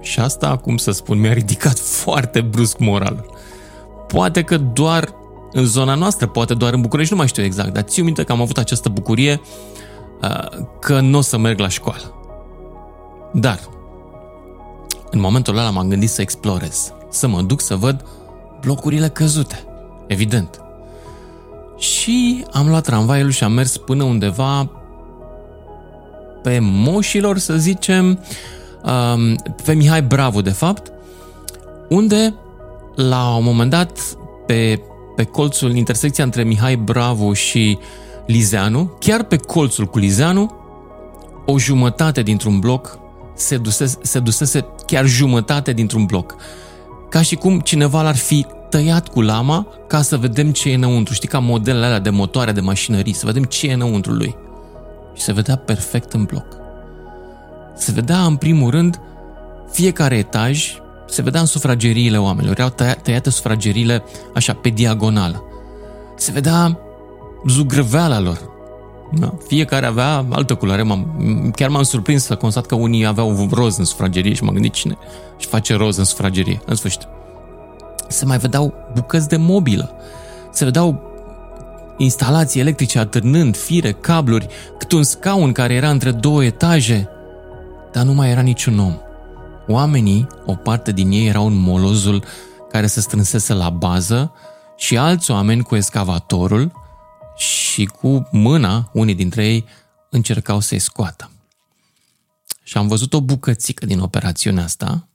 Și 0.01 0.19
asta, 0.19 0.57
cum 0.57 0.77
să 0.77 0.91
spun, 0.91 1.19
mi-a 1.19 1.33
ridicat 1.33 1.79
foarte 2.03 2.41
brusc 2.41 2.77
moral. 2.77 3.30
Poate 4.11 4.43
că 4.43 4.57
doar 4.57 5.13
în 5.51 5.65
zona 5.65 5.95
noastră, 5.95 6.27
poate 6.27 6.53
doar 6.53 6.73
în 6.73 6.81
București, 6.81 7.11
nu 7.11 7.17
mai 7.17 7.27
știu 7.27 7.43
exact, 7.43 7.73
dar 7.73 7.83
țiu 7.83 8.03
minte 8.03 8.23
că 8.23 8.31
am 8.31 8.41
avut 8.41 8.57
această 8.57 8.89
bucurie 8.89 9.41
uh, 10.21 10.65
că 10.79 10.99
nu 10.99 11.17
o 11.17 11.21
să 11.21 11.37
merg 11.37 11.59
la 11.59 11.67
școală. 11.67 12.13
Dar, 13.33 13.59
în 15.11 15.19
momentul 15.19 15.57
ăla 15.57 15.69
m-am 15.69 15.87
gândit 15.87 16.09
să 16.09 16.21
explorez, 16.21 16.93
să 17.09 17.27
mă 17.27 17.41
duc 17.41 17.61
să 17.61 17.75
văd 17.75 18.05
blocurile 18.61 19.09
căzute, 19.09 19.63
evident. 20.07 20.61
Și 21.77 22.45
am 22.51 22.67
luat 22.69 22.83
tramvaiul 22.83 23.29
și 23.29 23.43
am 23.43 23.51
mers 23.51 23.77
până 23.77 24.03
undeva 24.03 24.69
pe 26.43 26.59
moșilor, 26.61 27.37
să 27.37 27.57
zicem, 27.57 28.19
um, 28.83 29.35
pe 29.65 29.73
Mihai 29.73 30.01
Bravo, 30.01 30.41
de 30.41 30.49
fapt, 30.49 30.91
unde 31.89 32.35
la 32.95 33.35
un 33.35 33.43
moment 33.43 33.69
dat, 33.69 33.99
pe, 34.45 34.81
pe 35.15 35.23
colțul, 35.23 35.75
intersecția 35.75 36.23
între 36.23 36.43
Mihai 36.43 36.75
Bravo 36.75 37.33
și 37.33 37.77
Lizeanu, 38.25 38.91
chiar 38.99 39.23
pe 39.23 39.35
colțul 39.35 39.85
cu 39.85 39.97
Lizeanu, 39.97 40.55
o 41.45 41.59
jumătate 41.59 42.21
dintr-un 42.21 42.59
bloc 42.59 42.99
se 43.33 43.57
dusese, 43.57 43.97
se 44.01 44.19
dusese 44.19 44.65
chiar 44.85 45.05
jumătate 45.05 45.73
dintr-un 45.73 46.05
bloc. 46.05 46.35
Ca 47.09 47.21
și 47.21 47.35
cum 47.35 47.59
cineva 47.59 48.01
l-ar 48.01 48.15
fi 48.15 48.45
tăiat 48.69 49.07
cu 49.07 49.21
lama 49.21 49.67
ca 49.87 50.01
să 50.01 50.17
vedem 50.17 50.51
ce 50.51 50.69
e 50.69 50.75
înăuntru. 50.75 51.13
Știi, 51.13 51.27
ca 51.27 51.39
modelele 51.39 51.85
alea 51.85 51.99
de 51.99 52.09
motoare 52.09 52.51
de 52.51 52.61
mașinării, 52.61 53.13
să 53.13 53.25
vedem 53.25 53.43
ce 53.43 53.67
e 53.67 53.73
înăuntru 53.73 54.11
lui. 54.11 54.35
Și 55.13 55.21
se 55.21 55.33
vedea 55.33 55.55
perfect 55.55 56.13
în 56.13 56.23
bloc. 56.23 56.45
Se 57.75 57.91
vedea, 57.91 58.25
în 58.25 58.35
primul 58.35 58.69
rând, 58.69 58.99
fiecare 59.71 60.15
etaj, 60.17 60.80
se 61.11 61.21
vedea 61.21 61.39
în 61.39 61.45
sufrageriile 61.45 62.17
oamenilor. 62.17 62.59
Erau 62.59 62.73
tăiate 63.01 63.29
sufrageriile 63.29 64.03
așa, 64.33 64.53
pe 64.53 64.69
diagonală. 64.69 65.43
Se 66.15 66.31
vedea 66.31 66.79
zugrăveala 67.47 68.19
lor. 68.19 68.49
Da? 69.11 69.33
Fiecare 69.47 69.85
avea 69.85 70.25
altă 70.29 70.55
culoare. 70.55 70.81
M-am, 70.81 71.51
chiar 71.55 71.69
m-am 71.69 71.83
surprins 71.83 72.23
să 72.23 72.35
constat 72.35 72.65
că 72.65 72.75
unii 72.75 73.05
aveau 73.05 73.47
roz 73.51 73.77
în 73.77 73.85
sufragerie 73.85 74.33
și 74.33 74.43
m-am 74.43 74.53
gândit 74.53 74.73
cine 74.73 74.97
și 75.37 75.47
face 75.47 75.75
roz 75.75 75.97
în 75.97 76.03
sufragerie. 76.03 76.61
În 76.65 76.75
sfârșit. 76.75 77.01
Se 78.07 78.25
mai 78.25 78.37
vedeau 78.37 78.73
bucăți 78.93 79.29
de 79.29 79.37
mobilă. 79.37 79.91
Se 80.51 80.63
vedeau 80.63 81.01
instalații 81.97 82.59
electrice 82.59 82.99
atârnând, 82.99 83.57
fire, 83.57 83.91
cabluri, 83.91 84.47
cât 84.77 84.91
un 84.91 85.03
scaun 85.03 85.51
care 85.51 85.73
era 85.73 85.89
între 85.89 86.11
două 86.11 86.43
etaje. 86.43 87.09
Dar 87.91 88.03
nu 88.03 88.13
mai 88.13 88.29
era 88.29 88.41
niciun 88.41 88.79
om. 88.79 88.97
Oamenii, 89.67 90.27
o 90.45 90.55
parte 90.55 90.91
din 90.91 91.11
ei 91.11 91.27
erau 91.27 91.47
în 91.47 91.55
molozul 91.55 92.23
care 92.71 92.87
se 92.87 93.01
strânsese 93.01 93.53
la 93.53 93.69
bază 93.69 94.33
și 94.77 94.97
alți 94.97 95.31
oameni 95.31 95.63
cu 95.63 95.75
excavatorul 95.75 96.71
și 97.35 97.85
cu 97.85 98.27
mâna, 98.31 98.89
unii 98.93 99.15
dintre 99.15 99.45
ei, 99.45 99.65
încercau 100.09 100.59
să-i 100.59 100.79
scoată. 100.79 101.31
Și 102.63 102.77
am 102.77 102.87
văzut 102.87 103.13
o 103.13 103.21
bucățică 103.21 103.85
din 103.85 103.99
operațiunea 103.99 104.63
asta 104.63 105.07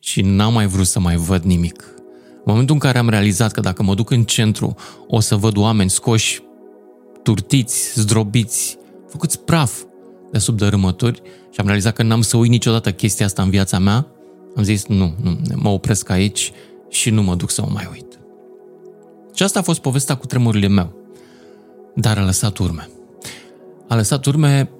și 0.00 0.22
n-am 0.22 0.52
mai 0.52 0.66
vrut 0.66 0.86
să 0.86 1.00
mai 1.00 1.16
văd 1.16 1.42
nimic. 1.42 1.84
În 2.32 2.52
momentul 2.52 2.74
în 2.74 2.80
care 2.80 2.98
am 2.98 3.08
realizat 3.08 3.52
că 3.52 3.60
dacă 3.60 3.82
mă 3.82 3.94
duc 3.94 4.10
în 4.10 4.24
centru, 4.24 4.74
o 5.08 5.20
să 5.20 5.36
văd 5.36 5.56
oameni 5.56 5.90
scoși, 5.90 6.42
turtiți, 7.22 8.00
zdrobiți, 8.00 8.78
făcuți 9.08 9.40
praf 9.40 9.82
de 10.36 10.42
sub 10.42 10.56
dărâmături 10.56 11.22
și 11.50 11.60
am 11.60 11.66
realizat 11.66 11.94
că 11.94 12.02
n-am 12.02 12.22
să 12.22 12.36
uit 12.36 12.50
niciodată 12.50 12.92
chestia 12.92 13.26
asta 13.26 13.42
în 13.42 13.50
viața 13.50 13.78
mea, 13.78 14.06
am 14.56 14.62
zis 14.62 14.86
nu, 14.86 15.14
nu, 15.22 15.38
mă 15.54 15.68
opresc 15.68 16.10
aici 16.10 16.52
și 16.88 17.10
nu 17.10 17.22
mă 17.22 17.34
duc 17.34 17.50
să 17.50 17.62
o 17.62 17.70
mai 17.72 17.88
uit. 17.92 18.18
Și 19.34 19.42
asta 19.42 19.58
a 19.58 19.62
fost 19.62 19.80
povestea 19.80 20.14
cu 20.14 20.26
tremurile 20.26 20.68
meu. 20.68 20.92
Dar 21.94 22.18
a 22.18 22.24
lăsat 22.24 22.58
urme. 22.58 22.88
A 23.88 23.94
lăsat 23.94 24.24
urme 24.24 24.70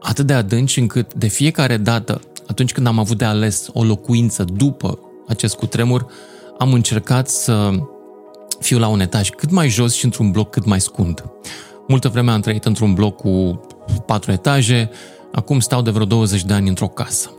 atât 0.00 0.26
de 0.26 0.32
adânci 0.32 0.78
încât 0.78 1.14
de 1.14 1.26
fiecare 1.26 1.76
dată, 1.76 2.20
atunci 2.46 2.72
când 2.72 2.86
am 2.86 2.98
avut 2.98 3.18
de 3.18 3.24
ales 3.24 3.68
o 3.72 3.84
locuință 3.84 4.44
după 4.44 4.98
acest 5.28 5.54
cutremur, 5.54 6.06
am 6.58 6.72
încercat 6.72 7.28
să 7.28 7.70
fiu 8.60 8.78
la 8.78 8.88
un 8.88 9.00
etaj 9.00 9.30
cât 9.30 9.50
mai 9.50 9.68
jos 9.68 9.94
și 9.94 10.04
într-un 10.04 10.30
bloc 10.30 10.50
cât 10.50 10.64
mai 10.64 10.80
scund. 10.80 11.24
Multă 11.88 12.08
vreme 12.08 12.30
am 12.30 12.40
trăit 12.40 12.64
într-un 12.64 12.94
bloc 12.94 13.16
cu 13.16 13.60
patru 14.06 14.32
etaje, 14.32 14.90
acum 15.32 15.60
stau 15.60 15.82
de 15.82 15.90
vreo 15.90 16.04
20 16.04 16.44
de 16.44 16.52
ani 16.52 16.68
într-o 16.68 16.88
casă. 16.88 17.30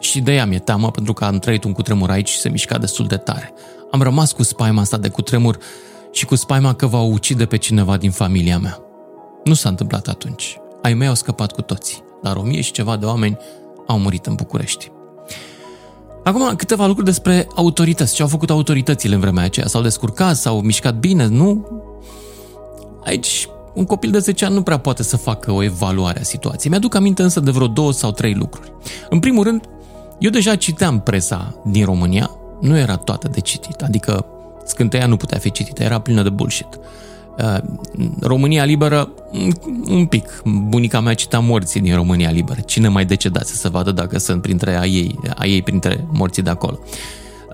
Și 0.00 0.20
de 0.20 0.32
ea 0.32 0.46
mi-e 0.46 0.58
teamă 0.58 0.90
pentru 0.90 1.12
că 1.12 1.24
am 1.24 1.38
trăit 1.38 1.64
un 1.64 1.72
cutremur 1.72 2.10
aici 2.10 2.28
și 2.28 2.38
se 2.38 2.48
mișca 2.48 2.78
destul 2.78 3.06
de 3.06 3.16
tare. 3.16 3.52
Am 3.90 4.02
rămas 4.02 4.32
cu 4.32 4.42
spaima 4.42 4.80
asta 4.80 4.96
de 4.96 5.08
cutremur 5.08 5.58
și 6.12 6.26
cu 6.26 6.34
spaima 6.34 6.74
că 6.74 6.86
va 6.86 7.00
ucide 7.00 7.46
pe 7.46 7.56
cineva 7.56 7.96
din 7.96 8.10
familia 8.10 8.58
mea. 8.58 8.78
Nu 9.44 9.54
s-a 9.54 9.68
întâmplat 9.68 10.06
atunci. 10.06 10.58
Ai 10.82 10.94
mei 10.94 11.08
au 11.08 11.14
scăpat 11.14 11.52
cu 11.52 11.62
toții, 11.62 12.04
dar 12.22 12.36
o 12.36 12.42
mie 12.42 12.60
și 12.60 12.72
ceva 12.72 12.96
de 12.96 13.04
oameni 13.04 13.38
au 13.86 13.98
murit 13.98 14.26
în 14.26 14.34
București. 14.34 14.90
Acum, 16.24 16.56
câteva 16.56 16.86
lucruri 16.86 17.06
despre 17.06 17.48
autorități. 17.54 18.14
Ce 18.14 18.22
au 18.22 18.28
făcut 18.28 18.50
autoritățile 18.50 19.14
în 19.14 19.20
vremea 19.20 19.44
aceea? 19.44 19.66
S-au 19.66 19.82
descurcat? 19.82 20.36
S-au 20.36 20.60
mișcat 20.60 20.94
bine? 20.94 21.26
Nu? 21.26 21.66
Aici, 23.04 23.48
un 23.74 23.84
copil 23.84 24.10
de 24.10 24.18
10 24.18 24.44
ani 24.44 24.54
nu 24.54 24.62
prea 24.62 24.78
poate 24.78 25.02
să 25.02 25.16
facă 25.16 25.52
o 25.52 25.62
evaluare 25.62 26.20
a 26.20 26.22
situației. 26.22 26.70
Mi-aduc 26.70 26.94
aminte 26.94 27.22
însă 27.22 27.40
de 27.40 27.50
vreo 27.50 27.66
două 27.66 27.92
sau 27.92 28.10
trei 28.10 28.34
lucruri. 28.34 28.72
În 29.10 29.18
primul 29.18 29.44
rând, 29.44 29.62
eu 30.18 30.30
deja 30.30 30.56
citeam 30.56 31.00
presa 31.00 31.54
din 31.64 31.84
România, 31.84 32.30
nu 32.60 32.78
era 32.78 32.96
toată 32.96 33.28
de 33.28 33.40
citit, 33.40 33.80
adică 33.80 34.26
scânteia 34.64 35.06
nu 35.06 35.16
putea 35.16 35.38
fi 35.38 35.50
citită, 35.50 35.82
era 35.82 35.98
plină 35.98 36.22
de 36.22 36.28
bullshit. 36.28 36.78
Uh, 37.38 37.56
România 38.20 38.64
Liberă, 38.64 39.12
un 39.88 40.06
pic. 40.06 40.42
Bunica 40.44 41.00
mea 41.00 41.14
cita 41.14 41.38
morții 41.38 41.80
din 41.80 41.94
România 41.94 42.30
Liberă. 42.30 42.60
Cine 42.60 42.88
mai 42.88 43.04
decedase 43.04 43.54
să 43.54 43.68
vadă 43.68 43.92
dacă 43.92 44.18
sunt 44.18 44.42
printre 44.42 44.76
a 44.76 44.86
ei, 44.86 45.18
a 45.36 45.46
ei 45.46 45.62
printre 45.62 46.06
morții 46.12 46.42
de 46.42 46.50
acolo. 46.50 46.78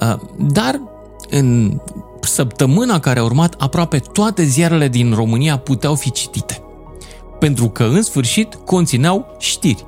Uh, 0.01 0.17
dar 0.53 0.81
în 1.31 1.79
săptămâna 2.27 3.01
care 3.01 3.19
a 3.19 3.25
urmat, 3.25 3.55
aproape 3.59 3.99
toate 3.99 4.45
ziarele 4.45 4.89
din 4.89 5.15
România 5.15 5.59
puteau 5.59 5.95
fi 5.95 6.11
citite. 6.11 6.63
Pentru 7.39 7.69
că, 7.69 7.85
în 7.85 8.03
sfârșit, 8.03 8.55
conțineau 8.65 9.37
știri 9.39 9.87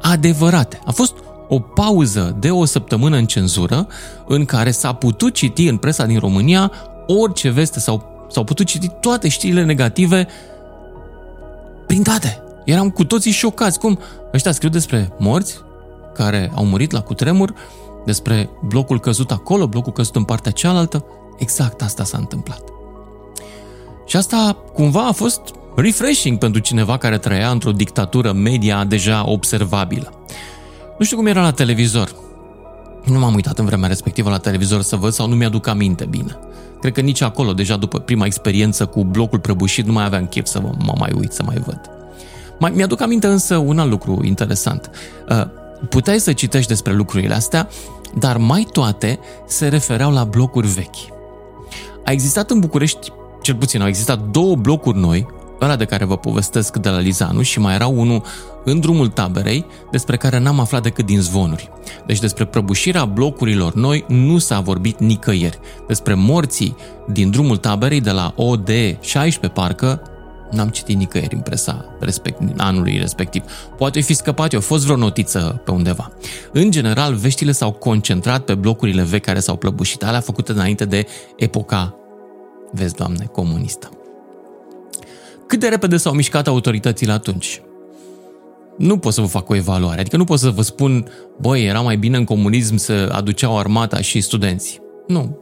adevărate. 0.00 0.80
A 0.84 0.90
fost 0.90 1.14
o 1.48 1.58
pauză 1.58 2.36
de 2.40 2.50
o 2.50 2.64
săptămână 2.64 3.16
în 3.16 3.26
cenzură 3.26 3.86
în 4.26 4.44
care 4.44 4.70
s-a 4.70 4.92
putut 4.92 5.34
citi 5.34 5.68
în 5.68 5.76
presa 5.76 6.06
din 6.06 6.18
România 6.18 6.72
orice 7.06 7.50
veste 7.50 7.80
sau 7.80 8.26
s-au 8.30 8.44
putut 8.44 8.66
citi 8.66 8.88
toate 9.00 9.28
știrile 9.28 9.64
negative 9.64 10.26
printate. 11.86 12.42
Eram 12.64 12.90
cu 12.90 13.04
toții 13.04 13.30
șocați. 13.30 13.78
Cum? 13.78 13.98
Ăștia 14.34 14.52
scriu 14.52 14.68
despre 14.68 15.12
morți 15.18 15.60
care 16.14 16.52
au 16.54 16.64
murit 16.64 16.90
la 16.90 17.00
cutremur, 17.00 17.54
despre 18.04 18.50
blocul 18.62 19.00
căzut 19.00 19.30
acolo, 19.30 19.66
blocul 19.66 19.92
căzut 19.92 20.16
în 20.16 20.24
partea 20.24 20.52
cealaltă. 20.52 21.04
Exact 21.38 21.82
asta 21.82 22.04
s-a 22.04 22.18
întâmplat. 22.18 22.62
Și 24.06 24.16
asta 24.16 24.56
cumva 24.72 25.06
a 25.06 25.12
fost 25.12 25.40
refreshing 25.76 26.38
pentru 26.38 26.60
cineva 26.60 26.96
care 26.96 27.18
trăia 27.18 27.50
într-o 27.50 27.72
dictatură 27.72 28.32
media 28.32 28.84
deja 28.84 29.28
observabilă. 29.28 30.12
Nu 30.98 31.04
știu 31.04 31.16
cum 31.16 31.26
era 31.26 31.42
la 31.42 31.50
televizor. 31.50 32.14
Nu 33.04 33.18
m-am 33.18 33.34
uitat 33.34 33.58
în 33.58 33.64
vremea 33.64 33.88
respectivă 33.88 34.30
la 34.30 34.38
televizor 34.38 34.82
să 34.82 34.96
văd 34.96 35.12
sau 35.12 35.28
nu 35.28 35.34
mi-aduc 35.34 35.66
aminte 35.66 36.04
bine. 36.04 36.38
Cred 36.80 36.92
că 36.92 37.00
nici 37.00 37.20
acolo, 37.20 37.52
deja 37.52 37.76
după 37.76 37.98
prima 37.98 38.26
experiență 38.26 38.86
cu 38.86 39.04
blocul 39.04 39.38
prăbușit, 39.38 39.86
nu 39.86 39.92
mai 39.92 40.04
aveam 40.04 40.26
chef 40.26 40.46
să 40.46 40.60
mă 40.60 40.92
mai 40.98 41.12
uit, 41.18 41.32
să 41.32 41.42
mai 41.42 41.56
văd. 41.66 41.80
Mai, 42.58 42.70
mi-aduc 42.74 43.00
aminte 43.00 43.26
însă 43.26 43.56
un 43.56 43.78
alt 43.78 43.90
lucru 43.90 44.20
interesant. 44.24 44.90
Uh, 45.28 45.42
puteai 45.88 46.20
să 46.20 46.32
citești 46.32 46.68
despre 46.68 46.92
lucrurile 46.92 47.34
astea, 47.34 47.68
dar 48.18 48.36
mai 48.36 48.66
toate 48.72 49.18
se 49.46 49.68
refereau 49.68 50.12
la 50.12 50.24
blocuri 50.24 50.66
vechi. 50.66 51.17
A 52.08 52.10
existat 52.10 52.50
în 52.50 52.60
București, 52.60 53.12
cel 53.42 53.54
puțin 53.54 53.80
au 53.80 53.86
existat 53.86 54.20
două 54.20 54.56
blocuri 54.56 54.98
noi, 54.98 55.26
ăla 55.60 55.76
de 55.76 55.84
care 55.84 56.04
vă 56.04 56.16
povestesc 56.16 56.76
de 56.76 56.88
la 56.88 56.98
Lizanu 56.98 57.42
și 57.42 57.60
mai 57.60 57.74
era 57.74 57.86
unul 57.86 58.22
în 58.64 58.80
drumul 58.80 59.08
taberei 59.08 59.66
despre 59.90 60.16
care 60.16 60.38
n-am 60.38 60.60
aflat 60.60 60.82
decât 60.82 61.06
din 61.06 61.20
zvonuri. 61.20 61.70
Deci 62.06 62.18
despre 62.18 62.44
prăbușirea 62.44 63.04
blocurilor 63.04 63.74
noi 63.74 64.04
nu 64.08 64.38
s-a 64.38 64.60
vorbit 64.60 64.98
nicăieri. 64.98 65.58
Despre 65.86 66.14
morții 66.14 66.76
din 67.06 67.30
drumul 67.30 67.56
taberei 67.56 68.00
de 68.00 68.10
la 68.10 68.34
OD16 68.34 69.52
parcă 69.52 70.02
N-am 70.50 70.68
citit 70.68 70.96
nicăieri 70.96 71.34
în 71.34 71.40
presa 71.40 71.96
respect, 72.00 72.40
anului 72.56 72.98
respectiv. 72.98 73.42
Poate 73.76 74.00
fi 74.00 74.14
scăpat, 74.14 74.52
a 74.52 74.60
fost 74.60 74.84
vreo 74.84 74.96
notiță 74.96 75.62
pe 75.64 75.70
undeva. 75.70 76.12
În 76.52 76.70
general, 76.70 77.14
veștile 77.14 77.52
s-au 77.52 77.72
concentrat 77.72 78.44
pe 78.44 78.54
blocurile 78.54 79.02
vechi 79.02 79.24
care 79.24 79.40
s-au 79.40 79.56
plăbușit, 79.56 80.04
alea 80.04 80.20
făcute 80.20 80.52
înainte 80.52 80.84
de 80.84 81.06
epoca, 81.36 81.94
vezi, 82.72 82.94
doamne, 82.94 83.24
comunistă. 83.32 83.90
Cât 85.46 85.60
de 85.60 85.68
repede 85.68 85.96
s-au 85.96 86.12
mișcat 86.12 86.46
autoritățile 86.46 87.12
atunci? 87.12 87.62
Nu 88.78 88.98
pot 88.98 89.12
să 89.12 89.20
vă 89.20 89.26
fac 89.26 89.48
o 89.48 89.54
evaluare, 89.54 90.00
adică 90.00 90.16
nu 90.16 90.24
pot 90.24 90.38
să 90.38 90.50
vă 90.50 90.62
spun, 90.62 91.08
băi, 91.40 91.66
era 91.66 91.80
mai 91.80 91.96
bine 91.96 92.16
în 92.16 92.24
comunism 92.24 92.76
să 92.76 93.08
aduceau 93.12 93.58
armata 93.58 94.00
și 94.00 94.20
studenții. 94.20 94.80
Nu. 95.06 95.38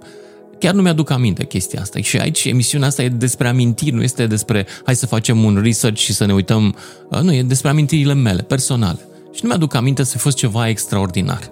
Chiar 0.58 0.74
nu 0.74 0.82
mi-aduc 0.82 1.10
aminte 1.10 1.44
chestia 1.44 1.80
asta. 1.80 2.00
Și 2.00 2.18
aici 2.18 2.44
emisiunea 2.44 2.88
asta 2.88 3.02
e 3.02 3.08
despre 3.08 3.48
amintiri, 3.48 3.90
nu 3.90 4.02
este 4.02 4.26
despre 4.26 4.66
hai 4.84 4.96
să 4.96 5.06
facem 5.06 5.44
un 5.44 5.60
research 5.62 5.98
și 5.98 6.12
să 6.12 6.24
ne 6.24 6.32
uităm. 6.32 6.76
Uh, 7.10 7.20
nu, 7.20 7.34
e 7.34 7.42
despre 7.42 7.68
amintirile 7.68 8.14
mele, 8.14 8.42
personale. 8.42 8.98
Și 9.32 9.40
nu 9.42 9.48
mi-aduc 9.48 9.74
aminte 9.74 10.02
să 10.02 10.10
fi 10.10 10.18
fost 10.18 10.36
ceva 10.36 10.68
extraordinar. 10.68 11.50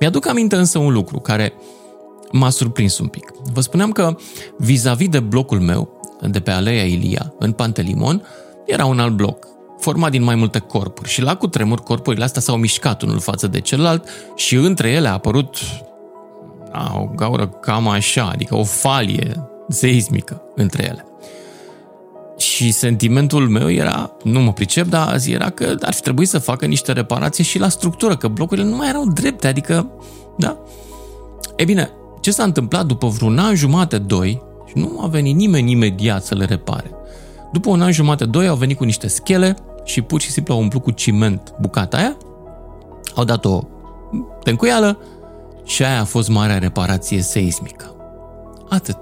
Mi-aduc 0.00 0.26
aminte 0.26 0.56
însă 0.56 0.78
un 0.78 0.92
lucru 0.92 1.18
care 1.18 1.52
m-a 2.32 2.50
surprins 2.50 2.98
un 2.98 3.06
pic. 3.06 3.32
Vă 3.52 3.60
spuneam 3.60 3.92
că 3.92 4.16
vis-a-vis 4.58 5.08
de 5.08 5.20
blocul 5.20 5.60
meu, 5.60 6.00
de 6.30 6.40
pe 6.40 6.50
Aleea 6.50 6.84
Ilia, 6.84 7.34
în 7.38 7.52
Pantelimon, 7.52 8.22
era 8.66 8.84
un 8.84 8.98
alt 8.98 9.16
bloc, 9.16 9.46
format 9.78 10.10
din 10.10 10.22
mai 10.22 10.34
multe 10.34 10.58
corpuri 10.58 11.08
și 11.08 11.22
la 11.22 11.36
cutremur 11.36 11.80
corpurile 11.80 12.24
astea 12.24 12.42
s-au 12.42 12.56
mișcat 12.56 13.02
unul 13.02 13.18
față 13.18 13.46
de 13.46 13.60
celălalt 13.60 14.08
și 14.36 14.54
între 14.54 14.90
ele 14.90 15.08
a 15.08 15.12
apărut 15.12 15.56
a, 16.76 16.98
o 17.00 17.08
gaură 17.14 17.46
cam 17.48 17.88
așa, 17.88 18.30
adică 18.32 18.56
o 18.56 18.64
falie 18.64 19.48
seismică 19.68 20.42
între 20.54 20.84
ele. 20.84 21.04
Și 22.36 22.72
sentimentul 22.72 23.48
meu 23.48 23.70
era, 23.70 24.10
nu 24.22 24.40
mă 24.40 24.52
pricep, 24.52 24.86
dar 24.86 25.08
azi 25.08 25.32
era 25.32 25.50
că 25.50 25.74
ar 25.80 25.92
fi 25.92 26.00
trebuit 26.00 26.28
să 26.28 26.38
facă 26.38 26.66
niște 26.66 26.92
reparații 26.92 27.44
și 27.44 27.58
la 27.58 27.68
structură, 27.68 28.16
că 28.16 28.28
blocurile 28.28 28.66
nu 28.66 28.76
mai 28.76 28.88
erau 28.88 29.06
drepte, 29.06 29.46
adică, 29.46 29.90
da? 30.38 30.58
E 31.56 31.64
bine, 31.64 31.90
ce 32.20 32.30
s-a 32.30 32.42
întâmplat 32.42 32.86
după 32.86 33.06
vreun 33.06 33.38
an 33.38 33.54
jumate, 33.54 33.98
doi, 33.98 34.42
și 34.66 34.78
nu 34.78 35.00
a 35.02 35.06
venit 35.06 35.34
nimeni 35.34 35.70
imediat 35.70 36.24
să 36.24 36.34
le 36.34 36.44
repare. 36.44 36.90
După 37.52 37.70
un 37.70 37.82
an 37.82 37.92
jumate, 37.92 38.24
doi, 38.24 38.48
au 38.48 38.56
venit 38.56 38.76
cu 38.76 38.84
niște 38.84 39.08
schele 39.08 39.56
și 39.84 40.00
pur 40.00 40.20
și 40.20 40.30
simplu 40.30 40.54
au 40.54 40.60
umplut 40.60 40.82
cu 40.82 40.90
ciment 40.90 41.54
bucata 41.60 41.96
aia, 41.96 42.16
au 43.14 43.24
dat 43.24 43.44
o 43.44 43.62
tencuială 44.42 44.98
și 45.66 45.84
aia 45.84 46.00
a 46.00 46.04
fost 46.04 46.28
marea 46.28 46.58
reparație 46.58 47.22
seismică. 47.22 47.94
Atât. 48.68 48.98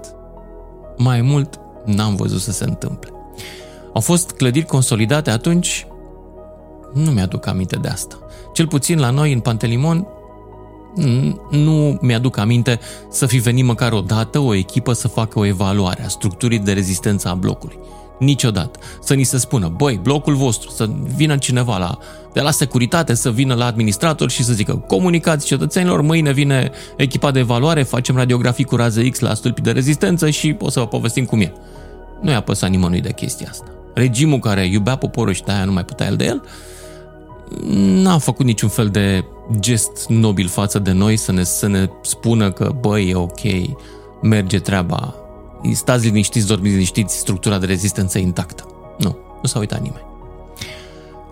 Mai 0.97 1.21
mult 1.21 1.59
n-am 1.85 2.15
văzut 2.15 2.41
să 2.41 2.51
se 2.51 2.63
întâmple. 2.63 3.09
Au 3.93 4.01
fost 4.01 4.31
clădiri 4.31 4.65
consolidate 4.65 5.31
atunci? 5.31 5.87
Nu 6.93 7.11
mi-aduc 7.11 7.47
aminte 7.47 7.75
de 7.75 7.87
asta. 7.87 8.17
Cel 8.53 8.67
puțin 8.67 8.99
la 8.99 9.09
noi 9.09 9.33
în 9.33 9.39
Pantelimon 9.39 10.07
nu 11.49 11.97
mi-aduc 12.01 12.37
aminte 12.37 12.79
să 13.09 13.25
fi 13.25 13.37
venit 13.37 13.65
măcar 13.65 13.91
o 13.91 14.01
dată 14.01 14.39
o 14.39 14.53
echipă 14.53 14.93
să 14.93 15.07
facă 15.07 15.39
o 15.39 15.45
evaluare 15.45 16.05
a 16.05 16.07
structurii 16.07 16.59
de 16.59 16.73
rezistență 16.73 17.29
a 17.29 17.33
blocului. 17.33 17.77
Niciodată. 18.19 18.79
Să 19.01 19.13
ni 19.13 19.23
se 19.23 19.37
spună, 19.37 19.73
băi, 19.77 19.99
blocul 20.03 20.35
vostru, 20.35 20.69
să 20.69 20.89
vină 21.15 21.37
cineva 21.37 21.77
la, 21.77 21.97
de 22.33 22.41
la 22.41 22.51
securitate, 22.51 23.13
să 23.13 23.31
vină 23.31 23.53
la 23.53 23.65
administrator 23.65 24.29
și 24.29 24.43
să 24.43 24.53
zică, 24.53 24.83
comunicați 24.87 25.45
cetățenilor, 25.45 26.01
mâine 26.01 26.31
vine 26.31 26.71
echipa 26.97 27.31
de 27.31 27.39
evaluare, 27.39 27.83
facem 27.83 28.15
radiografii 28.15 28.63
cu 28.63 28.75
rază 28.75 29.01
X 29.01 29.19
la 29.19 29.33
stâlpi 29.33 29.61
de 29.61 29.71
rezistență 29.71 30.29
și 30.29 30.55
o 30.59 30.69
să 30.69 30.79
vă 30.79 30.87
povestim 30.87 31.25
cum 31.25 31.41
e. 31.41 31.53
Nu 32.21 32.31
i-a 32.31 32.41
păsat 32.41 32.69
nimănui 32.69 33.01
de 33.01 33.11
chestia 33.11 33.47
asta. 33.49 33.65
Regimul 33.93 34.39
care 34.39 34.65
iubea 34.65 34.95
poporul 34.95 35.33
și 35.33 35.43
de-aia 35.43 35.65
nu 35.65 35.71
mai 35.71 35.85
putea 35.85 36.07
el 36.07 36.15
de 36.15 36.25
el, 36.25 36.43
n-a 37.77 38.17
făcut 38.17 38.45
niciun 38.45 38.69
fel 38.69 38.89
de 38.89 39.25
gest 39.59 40.05
nobil 40.07 40.47
față 40.47 40.79
de 40.79 40.91
noi 40.91 41.17
să 41.17 41.31
ne, 41.31 41.43
să 41.43 41.67
ne 41.67 41.89
spună 42.01 42.51
că, 42.51 42.71
băi, 42.79 43.09
e 43.09 43.15
ok, 43.15 43.39
merge 44.21 44.59
treaba, 44.59 45.15
stați 45.73 46.05
liniștiți, 46.05 46.47
dormiți 46.47 46.73
liniștiți, 46.73 47.17
structura 47.17 47.57
de 47.57 47.65
rezistență 47.65 48.17
intactă. 48.17 48.63
Nu, 48.97 49.17
nu 49.41 49.47
s-a 49.47 49.59
uitat 49.59 49.81
nimeni. 49.81 50.03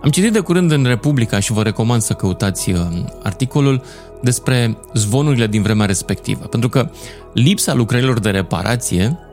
Am 0.04 0.10
citit 0.10 0.32
de 0.34 0.40
curând 0.40 0.72
în 0.72 0.84
Republica 0.84 1.40
și 1.40 1.52
vă 1.52 1.64
recomand 1.64 2.02
să 2.02 2.14
căutați 2.14 2.72
uh, 2.72 2.80
articolul 3.24 3.84
despre 4.22 4.78
zvonurile 4.94 5.48
din 5.48 5.62
vremea 5.62 5.86
respectivă, 5.86 6.46
pentru 6.46 6.70
că 6.70 6.90
lipsa 7.34 7.74
lucrărilor 7.74 8.20
de 8.20 8.30
reparație 8.30 9.20
uh, 9.20 9.33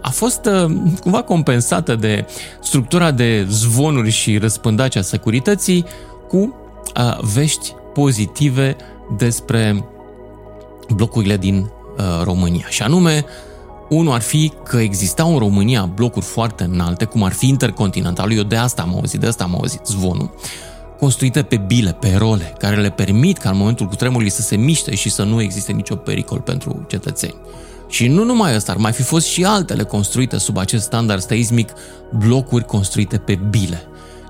a 0.00 0.10
fost 0.10 0.44
uh, 0.46 0.72
cumva 1.00 1.22
compensată 1.22 1.96
de 1.96 2.26
structura 2.62 3.10
de 3.10 3.46
zvonuri 3.48 4.10
și 4.10 4.38
răspândacea 4.38 5.02
securității 5.02 5.84
cu 6.28 6.54
vești 7.34 7.74
pozitive 7.94 8.76
despre 9.16 9.84
blocurile 10.94 11.36
din 11.36 11.70
România. 12.22 12.66
Și 12.68 12.82
anume, 12.82 13.24
unul 13.88 14.12
ar 14.12 14.20
fi 14.20 14.52
că 14.64 14.76
exista 14.76 15.24
în 15.24 15.38
România 15.38 15.84
blocuri 15.94 16.24
foarte 16.24 16.64
înalte, 16.64 17.04
cum 17.04 17.22
ar 17.22 17.32
fi 17.32 17.48
Intercontinentalul, 17.48 18.36
eu 18.36 18.42
de 18.42 18.56
asta 18.56 18.82
am 18.82 18.94
auzit, 18.94 19.20
de 19.20 19.26
asta 19.26 19.44
am 19.44 19.54
auzit 19.54 19.80
zvonul, 19.84 20.30
construite 20.98 21.42
pe 21.42 21.56
bile, 21.56 21.92
pe 21.92 22.14
role, 22.18 22.54
care 22.58 22.76
le 22.76 22.90
permit 22.90 23.38
ca 23.38 23.50
în 23.50 23.56
momentul 23.56 23.86
cu 23.86 23.94
tremurului 23.94 24.30
să 24.30 24.42
se 24.42 24.56
miște 24.56 24.94
și 24.94 25.10
să 25.10 25.22
nu 25.22 25.40
existe 25.42 25.72
nicio 25.72 25.94
pericol 25.94 26.38
pentru 26.38 26.84
cetățeni. 26.88 27.34
Și 27.90 28.06
nu 28.06 28.24
numai 28.24 28.54
ăsta, 28.54 28.72
ar 28.72 28.78
mai 28.78 28.92
fi 28.92 29.02
fost 29.02 29.26
și 29.26 29.44
altele 29.44 29.82
construite 29.82 30.38
sub 30.38 30.56
acest 30.56 30.84
standard 30.84 31.22
seismic, 31.22 31.72
blocuri 32.18 32.64
construite 32.64 33.18
pe 33.18 33.38
bile. 33.50 33.82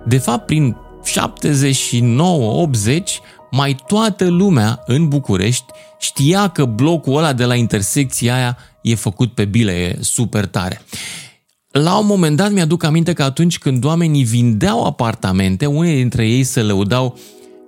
De 0.06 0.18
fapt, 0.18 0.46
prin 0.46 0.76
79-80, 1.06 3.02
mai 3.50 3.76
toată 3.86 4.28
lumea 4.28 4.82
în 4.86 5.08
București 5.08 5.64
știa 5.98 6.48
că 6.48 6.64
blocul 6.64 7.16
ăla 7.16 7.32
de 7.32 7.44
la 7.44 7.54
intersecția 7.54 8.34
aia 8.34 8.58
e 8.82 8.94
făcut 8.94 9.32
pe 9.32 9.44
bile, 9.44 9.72
e 9.72 9.98
super 10.00 10.46
tare. 10.46 10.82
La 11.70 11.98
un 11.98 12.06
moment 12.06 12.36
dat 12.36 12.52
mi-aduc 12.52 12.82
aminte 12.82 13.12
că 13.12 13.22
atunci 13.22 13.58
când 13.58 13.84
oamenii 13.84 14.24
vindeau 14.24 14.84
apartamente, 14.84 15.66
unii 15.66 15.94
dintre 15.94 16.28
ei 16.28 16.44
se 16.44 16.62
lăudau, 16.62 17.18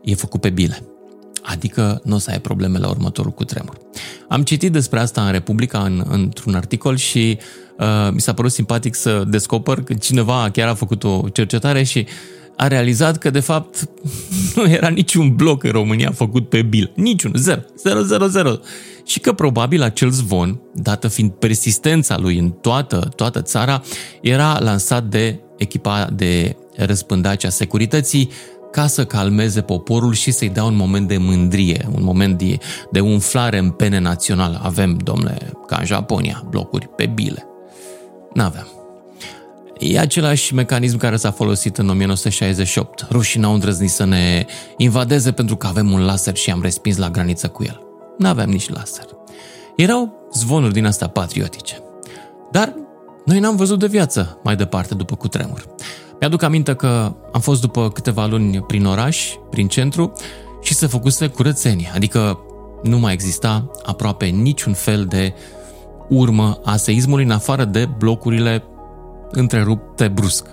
e 0.03 0.15
făcut 0.15 0.41
pe 0.41 0.51
bile. 0.51 0.92
Adică 1.43 2.01
nu 2.05 2.15
o 2.15 2.19
să 2.19 2.31
ai 2.31 2.41
probleme 2.41 2.79
la 2.79 2.89
următorul 2.89 3.33
cu 3.33 3.45
tremur. 3.45 3.77
Am 4.29 4.43
citit 4.43 4.73
despre 4.73 4.99
asta 4.99 5.25
în 5.27 5.33
Republica 5.33 5.79
în, 5.79 6.05
într-un 6.09 6.55
articol 6.55 6.97
și 6.97 7.39
uh, 7.79 8.13
mi 8.13 8.21
s-a 8.21 8.33
părut 8.33 8.53
simpatic 8.53 8.95
să 8.95 9.25
descoper 9.29 9.83
că 9.83 9.95
cineva 9.95 10.49
chiar 10.53 10.69
a 10.69 10.75
făcut 10.75 11.05
o 11.05 11.23
cercetare 11.33 11.83
și 11.83 12.07
a 12.57 12.67
realizat 12.67 13.19
că 13.19 13.31
de 13.31 13.41
fapt 13.41 13.89
nu 14.57 14.71
era 14.71 14.89
niciun 14.89 15.35
bloc 15.35 15.63
în 15.65 15.71
România 15.71 16.11
făcut 16.11 16.49
pe 16.49 16.63
bil. 16.63 16.93
Niciun, 16.95 17.33
zero, 17.37 17.61
zero, 17.77 18.03
zero, 18.03 18.27
zero 18.27 18.59
și 19.07 19.21
că 19.21 19.33
probabil 19.33 19.83
acel 19.83 20.11
zvon, 20.11 20.61
dată 20.75 21.09
fiind 21.09 21.31
persistența 21.31 22.19
lui 22.19 22.39
în 22.39 22.51
toată, 22.51 23.09
toată 23.17 23.43
țara, 23.43 23.83
era 24.21 24.59
lansat 24.61 25.05
de 25.05 25.41
echipa 25.57 26.09
de 26.13 26.57
răspândace 26.77 27.47
a 27.47 27.51
securității 27.51 28.31
ca 28.73 28.87
să 28.87 29.05
calmeze 29.05 29.61
poporul 29.61 30.13
și 30.13 30.31
să-i 30.31 30.49
dea 30.49 30.65
un 30.65 30.77
moment 30.77 31.09
de 31.09 31.17
mândrie, 31.17 31.89
un 31.95 32.03
moment 32.03 32.39
de, 32.39 32.59
de 32.91 33.01
umflare 33.01 33.59
în 33.59 33.71
pene 33.71 33.99
națională. 33.99 34.61
Avem, 34.63 34.97
domnule, 34.97 35.53
ca 35.67 35.77
în 35.79 35.85
Japonia, 35.85 36.45
blocuri 36.49 36.89
pe 36.89 37.07
bile. 37.07 37.47
N-aveam. 38.35 38.67
E 39.79 39.99
același 39.99 40.55
mecanism 40.55 40.97
care 40.97 41.17
s-a 41.17 41.31
folosit 41.31 41.79
în 41.79 41.89
1968. 41.89 43.07
Rușii 43.11 43.41
n-au 43.41 43.53
îndrăznit 43.53 43.91
să 43.91 44.05
ne 44.05 44.47
invadeze 44.77 45.33
pentru 45.33 45.57
că 45.57 45.67
avem 45.67 45.93
un 45.93 46.05
laser 46.05 46.37
și 46.37 46.51
am 46.51 46.63
respins 46.63 46.97
la 46.97 47.11
graniță 47.11 47.49
cu 47.49 47.63
el. 47.63 47.81
N-aveam 48.19 48.49
nici 48.49 48.69
laser. 48.69 49.07
Erau 49.77 50.29
zvonuri 50.35 50.73
din 50.73 50.87
astea 50.87 51.09
patriotice. 51.09 51.79
Dar 52.51 52.75
noi 53.25 53.39
n-am 53.39 53.57
văzut 53.57 53.79
de 53.79 53.87
viață 53.87 54.41
mai 54.45 54.57
departe 54.57 54.95
după 54.95 55.17
cutremur. 55.17 55.67
Mi-aduc 56.23 56.43
aminte 56.43 56.75
că 56.75 57.15
am 57.33 57.41
fost 57.41 57.61
după 57.61 57.91
câteva 57.91 58.27
luni 58.27 58.61
prin 58.61 58.87
oraș, 58.87 59.33
prin 59.51 59.69
centru, 59.69 60.13
și 60.61 60.75
se 60.75 60.87
făcuse 60.87 61.27
curățenie, 61.27 61.91
adică 61.95 62.39
nu 62.83 62.99
mai 62.99 63.13
exista 63.13 63.71
aproape 63.85 64.27
niciun 64.27 64.73
fel 64.73 65.05
de 65.05 65.35
urmă 66.09 66.61
a 66.65 66.77
seismului 66.77 67.25
în 67.25 67.31
afară 67.31 67.65
de 67.65 67.89
blocurile 67.99 68.65
întrerupte 69.31 70.09
brusc. 70.09 70.47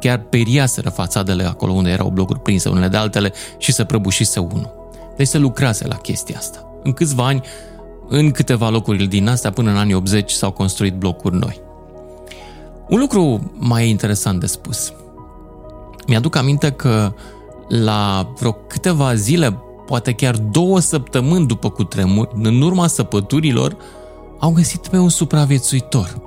Chiar 0.00 0.18
periaseră 0.18 0.88
fațadele 0.88 1.44
acolo 1.44 1.72
unde 1.72 1.90
erau 1.90 2.10
blocuri 2.10 2.40
prinse 2.40 2.68
unele 2.68 2.88
de 2.88 2.96
altele 2.96 3.32
și 3.58 3.72
se 3.72 3.84
prăbușise 3.84 4.40
unul. 4.40 4.90
Deci 5.16 5.26
se 5.26 5.38
lucrase 5.38 5.86
la 5.86 5.96
chestia 5.96 6.38
asta. 6.38 6.80
În 6.82 6.92
câțiva 6.92 7.26
ani, 7.26 7.40
în 8.08 8.30
câteva 8.30 8.68
locuri 8.68 9.06
din 9.06 9.28
astea, 9.28 9.50
până 9.50 9.70
în 9.70 9.76
anii 9.76 9.94
80, 9.94 10.30
s-au 10.30 10.50
construit 10.50 10.94
blocuri 10.94 11.36
noi. 11.36 11.66
Un 12.88 12.98
lucru 12.98 13.52
mai 13.54 13.88
interesant 13.88 14.40
de 14.40 14.46
spus. 14.46 14.92
Mi-aduc 16.06 16.36
aminte 16.36 16.70
că 16.70 17.12
la 17.68 18.32
vreo 18.38 18.52
câteva 18.52 19.14
zile, 19.14 19.58
poate 19.86 20.12
chiar 20.12 20.36
două 20.36 20.80
săptămâni 20.80 21.46
după 21.46 21.70
cutremur, 21.70 22.28
în 22.42 22.62
urma 22.62 22.86
săpăturilor, 22.86 23.76
au 24.38 24.50
găsit 24.50 24.86
pe 24.86 24.98
un 24.98 25.08
supraviețuitor 25.08 26.20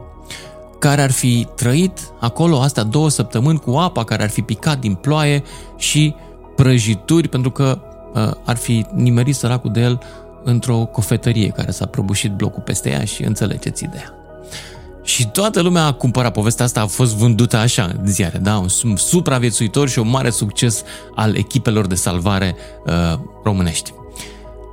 care 0.80 1.02
ar 1.02 1.12
fi 1.12 1.48
trăit 1.56 2.00
acolo 2.20 2.60
astea 2.62 2.84
două 2.84 3.10
săptămâni 3.10 3.60
cu 3.60 3.72
apa 3.72 4.04
care 4.04 4.24
ar 4.24 4.30
fi 4.30 4.42
picat 4.42 4.80
din 4.80 4.94
ploaie 4.94 5.44
și 5.78 6.16
prăjituri 6.56 7.28
pentru 7.28 7.52
că 7.52 7.82
uh, 8.14 8.32
ar 8.46 8.56
fi 8.56 8.86
nimerit 8.94 9.36
săracul 9.36 9.72
de 9.72 9.82
el 9.82 10.00
într-o 10.44 10.78
cofetărie 10.78 11.48
care 11.48 11.72
s-a 11.72 11.86
prăbușit 11.86 12.32
blocul 12.32 12.62
peste 12.66 12.90
ea 12.90 13.04
și 13.04 13.24
înțelegeți 13.24 13.84
ideea. 13.84 14.21
Și 15.22 15.28
toată 15.28 15.62
lumea 15.62 15.86
a 15.86 15.94
cumpărat 15.94 16.32
povestea 16.32 16.66
asta, 16.66 16.82
a 16.82 16.86
fost 16.86 17.16
vândută 17.16 17.58
așa 17.58 17.92
în 17.98 18.08
ziare, 18.08 18.38
da? 18.38 18.58
Un 18.58 18.96
supraviețuitor 18.96 19.90
și 19.90 20.00
un 20.00 20.10
mare 20.10 20.30
succes 20.30 20.84
al 21.16 21.36
echipelor 21.36 21.88
de 21.88 21.96
salvare 21.96 22.56
uh, 22.86 23.20
românești. 23.44 23.94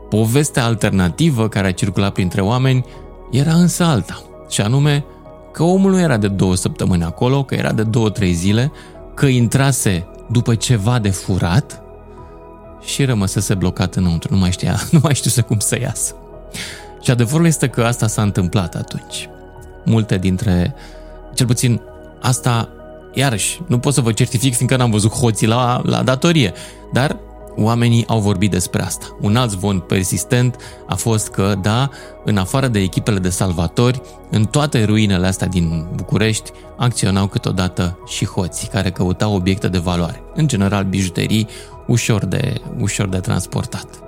Povestea 0.08 0.64
alternativă 0.64 1.48
care 1.48 1.66
a 1.66 1.72
circulat 1.72 2.12
printre 2.12 2.40
oameni 2.40 2.84
era 3.30 3.52
însă 3.52 3.84
alta, 3.84 4.22
și 4.48 4.60
anume 4.60 5.04
că 5.52 5.62
omul 5.62 5.90
nu 5.90 6.00
era 6.00 6.16
de 6.16 6.28
două 6.28 6.54
săptămâni 6.54 7.04
acolo, 7.04 7.44
că 7.44 7.54
era 7.54 7.72
de 7.72 7.82
două-trei 7.82 8.32
zile, 8.32 8.72
că 9.14 9.26
intrase 9.26 10.06
după 10.30 10.54
ceva 10.54 10.98
de 10.98 11.10
furat 11.10 11.82
și 12.84 13.04
rămăsese 13.04 13.54
blocat 13.54 13.94
înăuntru, 13.94 14.34
nu 14.34 14.40
mai 14.40 14.50
știa, 14.50 14.80
nu 14.92 14.98
mai 15.02 15.14
știu 15.14 15.30
să 15.30 15.42
cum 15.42 15.58
să 15.58 15.78
iasă. 15.80 16.14
Și 17.02 17.10
adevărul 17.10 17.46
este 17.46 17.68
că 17.68 17.84
asta 17.84 18.06
s-a 18.06 18.22
întâmplat 18.22 18.74
atunci. 18.74 19.28
Multe 19.88 20.18
dintre, 20.18 20.74
cel 21.34 21.46
puțin 21.46 21.80
asta, 22.20 22.68
iarăși, 23.14 23.60
nu 23.66 23.78
pot 23.78 23.94
să 23.94 24.00
vă 24.00 24.12
certific 24.12 24.54
fiindcă 24.54 24.76
n-am 24.76 24.90
văzut 24.90 25.12
hoții 25.12 25.46
la, 25.46 25.80
la 25.84 26.02
datorie, 26.02 26.52
dar 26.92 27.16
oamenii 27.56 28.04
au 28.06 28.20
vorbit 28.20 28.50
despre 28.50 28.82
asta. 28.82 29.16
Un 29.20 29.36
alt 29.36 29.50
zvon 29.50 29.78
persistent 29.78 30.56
a 30.86 30.94
fost 30.94 31.28
că, 31.28 31.54
da, 31.62 31.90
în 32.24 32.36
afară 32.36 32.68
de 32.68 32.78
echipele 32.78 33.18
de 33.18 33.28
salvatori, 33.28 34.00
în 34.30 34.44
toate 34.44 34.84
ruinele 34.84 35.26
astea 35.26 35.46
din 35.46 35.86
București 35.94 36.50
acționau 36.76 37.26
câteodată 37.26 37.98
și 38.06 38.26
hoții 38.26 38.68
care 38.68 38.90
căutau 38.90 39.34
obiecte 39.34 39.68
de 39.68 39.78
valoare, 39.78 40.22
în 40.34 40.48
general 40.48 40.84
bijuterii 40.84 41.48
ușor 41.86 42.24
de, 42.24 42.60
ușor 42.80 43.08
de 43.08 43.18
transportat. 43.18 44.07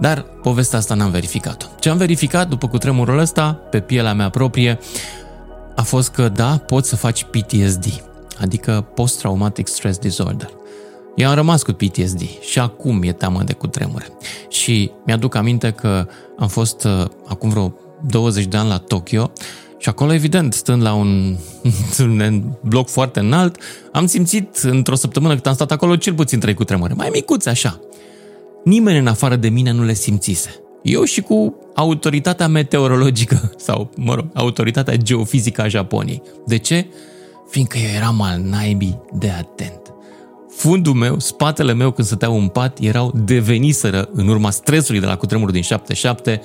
Dar 0.00 0.20
povestea 0.42 0.78
asta 0.78 0.94
n-am 0.94 1.10
verificat-o. 1.10 1.66
Ce 1.78 1.88
am 1.88 1.96
verificat 1.96 2.48
după 2.48 2.68
cutremurul 2.68 3.18
ăsta, 3.18 3.52
pe 3.70 3.80
pielea 3.80 4.14
mea 4.14 4.28
proprie, 4.28 4.78
a 5.76 5.82
fost 5.82 6.10
că 6.10 6.28
da, 6.28 6.56
poți 6.66 6.88
să 6.88 6.96
faci 6.96 7.24
PTSD, 7.24 8.02
adică 8.40 8.86
Post-Traumatic 8.94 9.66
Stress 9.66 9.98
Disorder. 9.98 10.50
Eu 11.16 11.28
am 11.28 11.34
rămas 11.34 11.62
cu 11.62 11.72
PTSD 11.72 12.20
și 12.40 12.58
acum 12.58 13.02
e 13.02 13.12
teamă 13.12 13.42
de 13.42 13.52
cutremure. 13.52 14.06
Și 14.48 14.90
mi-aduc 15.06 15.34
aminte 15.34 15.70
că 15.70 16.06
am 16.38 16.48
fost 16.48 16.84
uh, 16.84 17.04
acum 17.26 17.48
vreo 17.48 17.74
20 18.06 18.44
de 18.44 18.56
ani 18.56 18.68
la 18.68 18.78
Tokyo 18.78 19.32
și 19.78 19.88
acolo, 19.88 20.12
evident, 20.12 20.52
stând 20.52 20.82
la 20.82 20.92
un, 20.92 21.36
un 21.98 22.42
bloc 22.62 22.88
foarte 22.88 23.20
înalt, 23.20 23.56
am 23.92 24.06
simțit 24.06 24.56
într-o 24.56 24.94
săptămână 24.94 25.34
cât 25.34 25.46
am 25.46 25.54
stat 25.54 25.70
acolo 25.70 25.96
cel 25.96 26.14
puțin 26.14 26.40
trei 26.40 26.54
cutremure, 26.54 26.94
mai 26.94 27.08
micuți 27.12 27.48
așa. 27.48 27.80
Nimeni 28.64 28.98
în 28.98 29.06
afară 29.06 29.36
de 29.36 29.48
mine 29.48 29.70
nu 29.70 29.84
le 29.84 29.94
simțise. 29.94 30.62
Eu 30.82 31.04
și 31.04 31.20
cu 31.20 31.56
autoritatea 31.74 32.48
meteorologică 32.48 33.52
sau, 33.56 33.90
mă 33.96 34.14
rog, 34.14 34.26
autoritatea 34.34 34.96
geofizică 34.96 35.62
a 35.62 35.68
Japoniei. 35.68 36.22
De 36.46 36.56
ce? 36.56 36.86
Fiindcă 37.48 37.78
eu 37.78 37.94
eram 37.96 38.22
al 38.22 38.40
naibii 38.40 39.00
de 39.12 39.28
atent 39.28 39.80
fundul 40.60 40.94
meu, 40.94 41.18
spatele 41.18 41.72
meu 41.72 41.90
când 41.90 42.06
stăteau 42.06 42.38
în 42.38 42.48
pat 42.48 42.78
erau 42.78 43.12
deveniseră 43.24 44.08
în 44.12 44.28
urma 44.28 44.50
stresului 44.50 45.00
de 45.00 45.06
la 45.06 45.16
cutremurul 45.16 45.52
din 45.52 45.62
77 45.62 46.40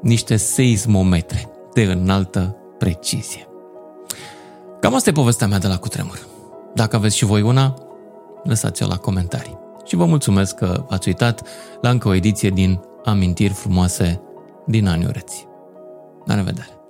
niște 0.00 0.36
seismometre 0.36 1.48
de 1.74 1.82
înaltă 1.82 2.56
precizie. 2.78 3.46
Cam 4.80 4.94
asta 4.94 5.10
e 5.10 5.12
povestea 5.12 5.46
mea 5.46 5.58
de 5.58 5.66
la 5.66 5.76
cutremur. 5.76 6.26
Dacă 6.74 6.96
aveți 6.96 7.16
și 7.16 7.24
voi 7.24 7.42
una, 7.42 7.74
lăsați-o 8.44 8.86
la 8.86 8.96
comentarii. 8.96 9.58
Și 9.84 9.96
vă 9.96 10.04
mulțumesc 10.04 10.54
că 10.54 10.84
ați 10.88 11.08
uitat 11.08 11.42
la 11.80 11.90
încă 11.90 12.08
o 12.08 12.14
ediție 12.14 12.50
din 12.50 12.80
Amintiri 13.04 13.52
frumoase 13.52 14.20
din 14.66 14.86
anii 14.86 15.06
ureți. 15.06 15.46
La 16.24 16.34
revedere! 16.34 16.81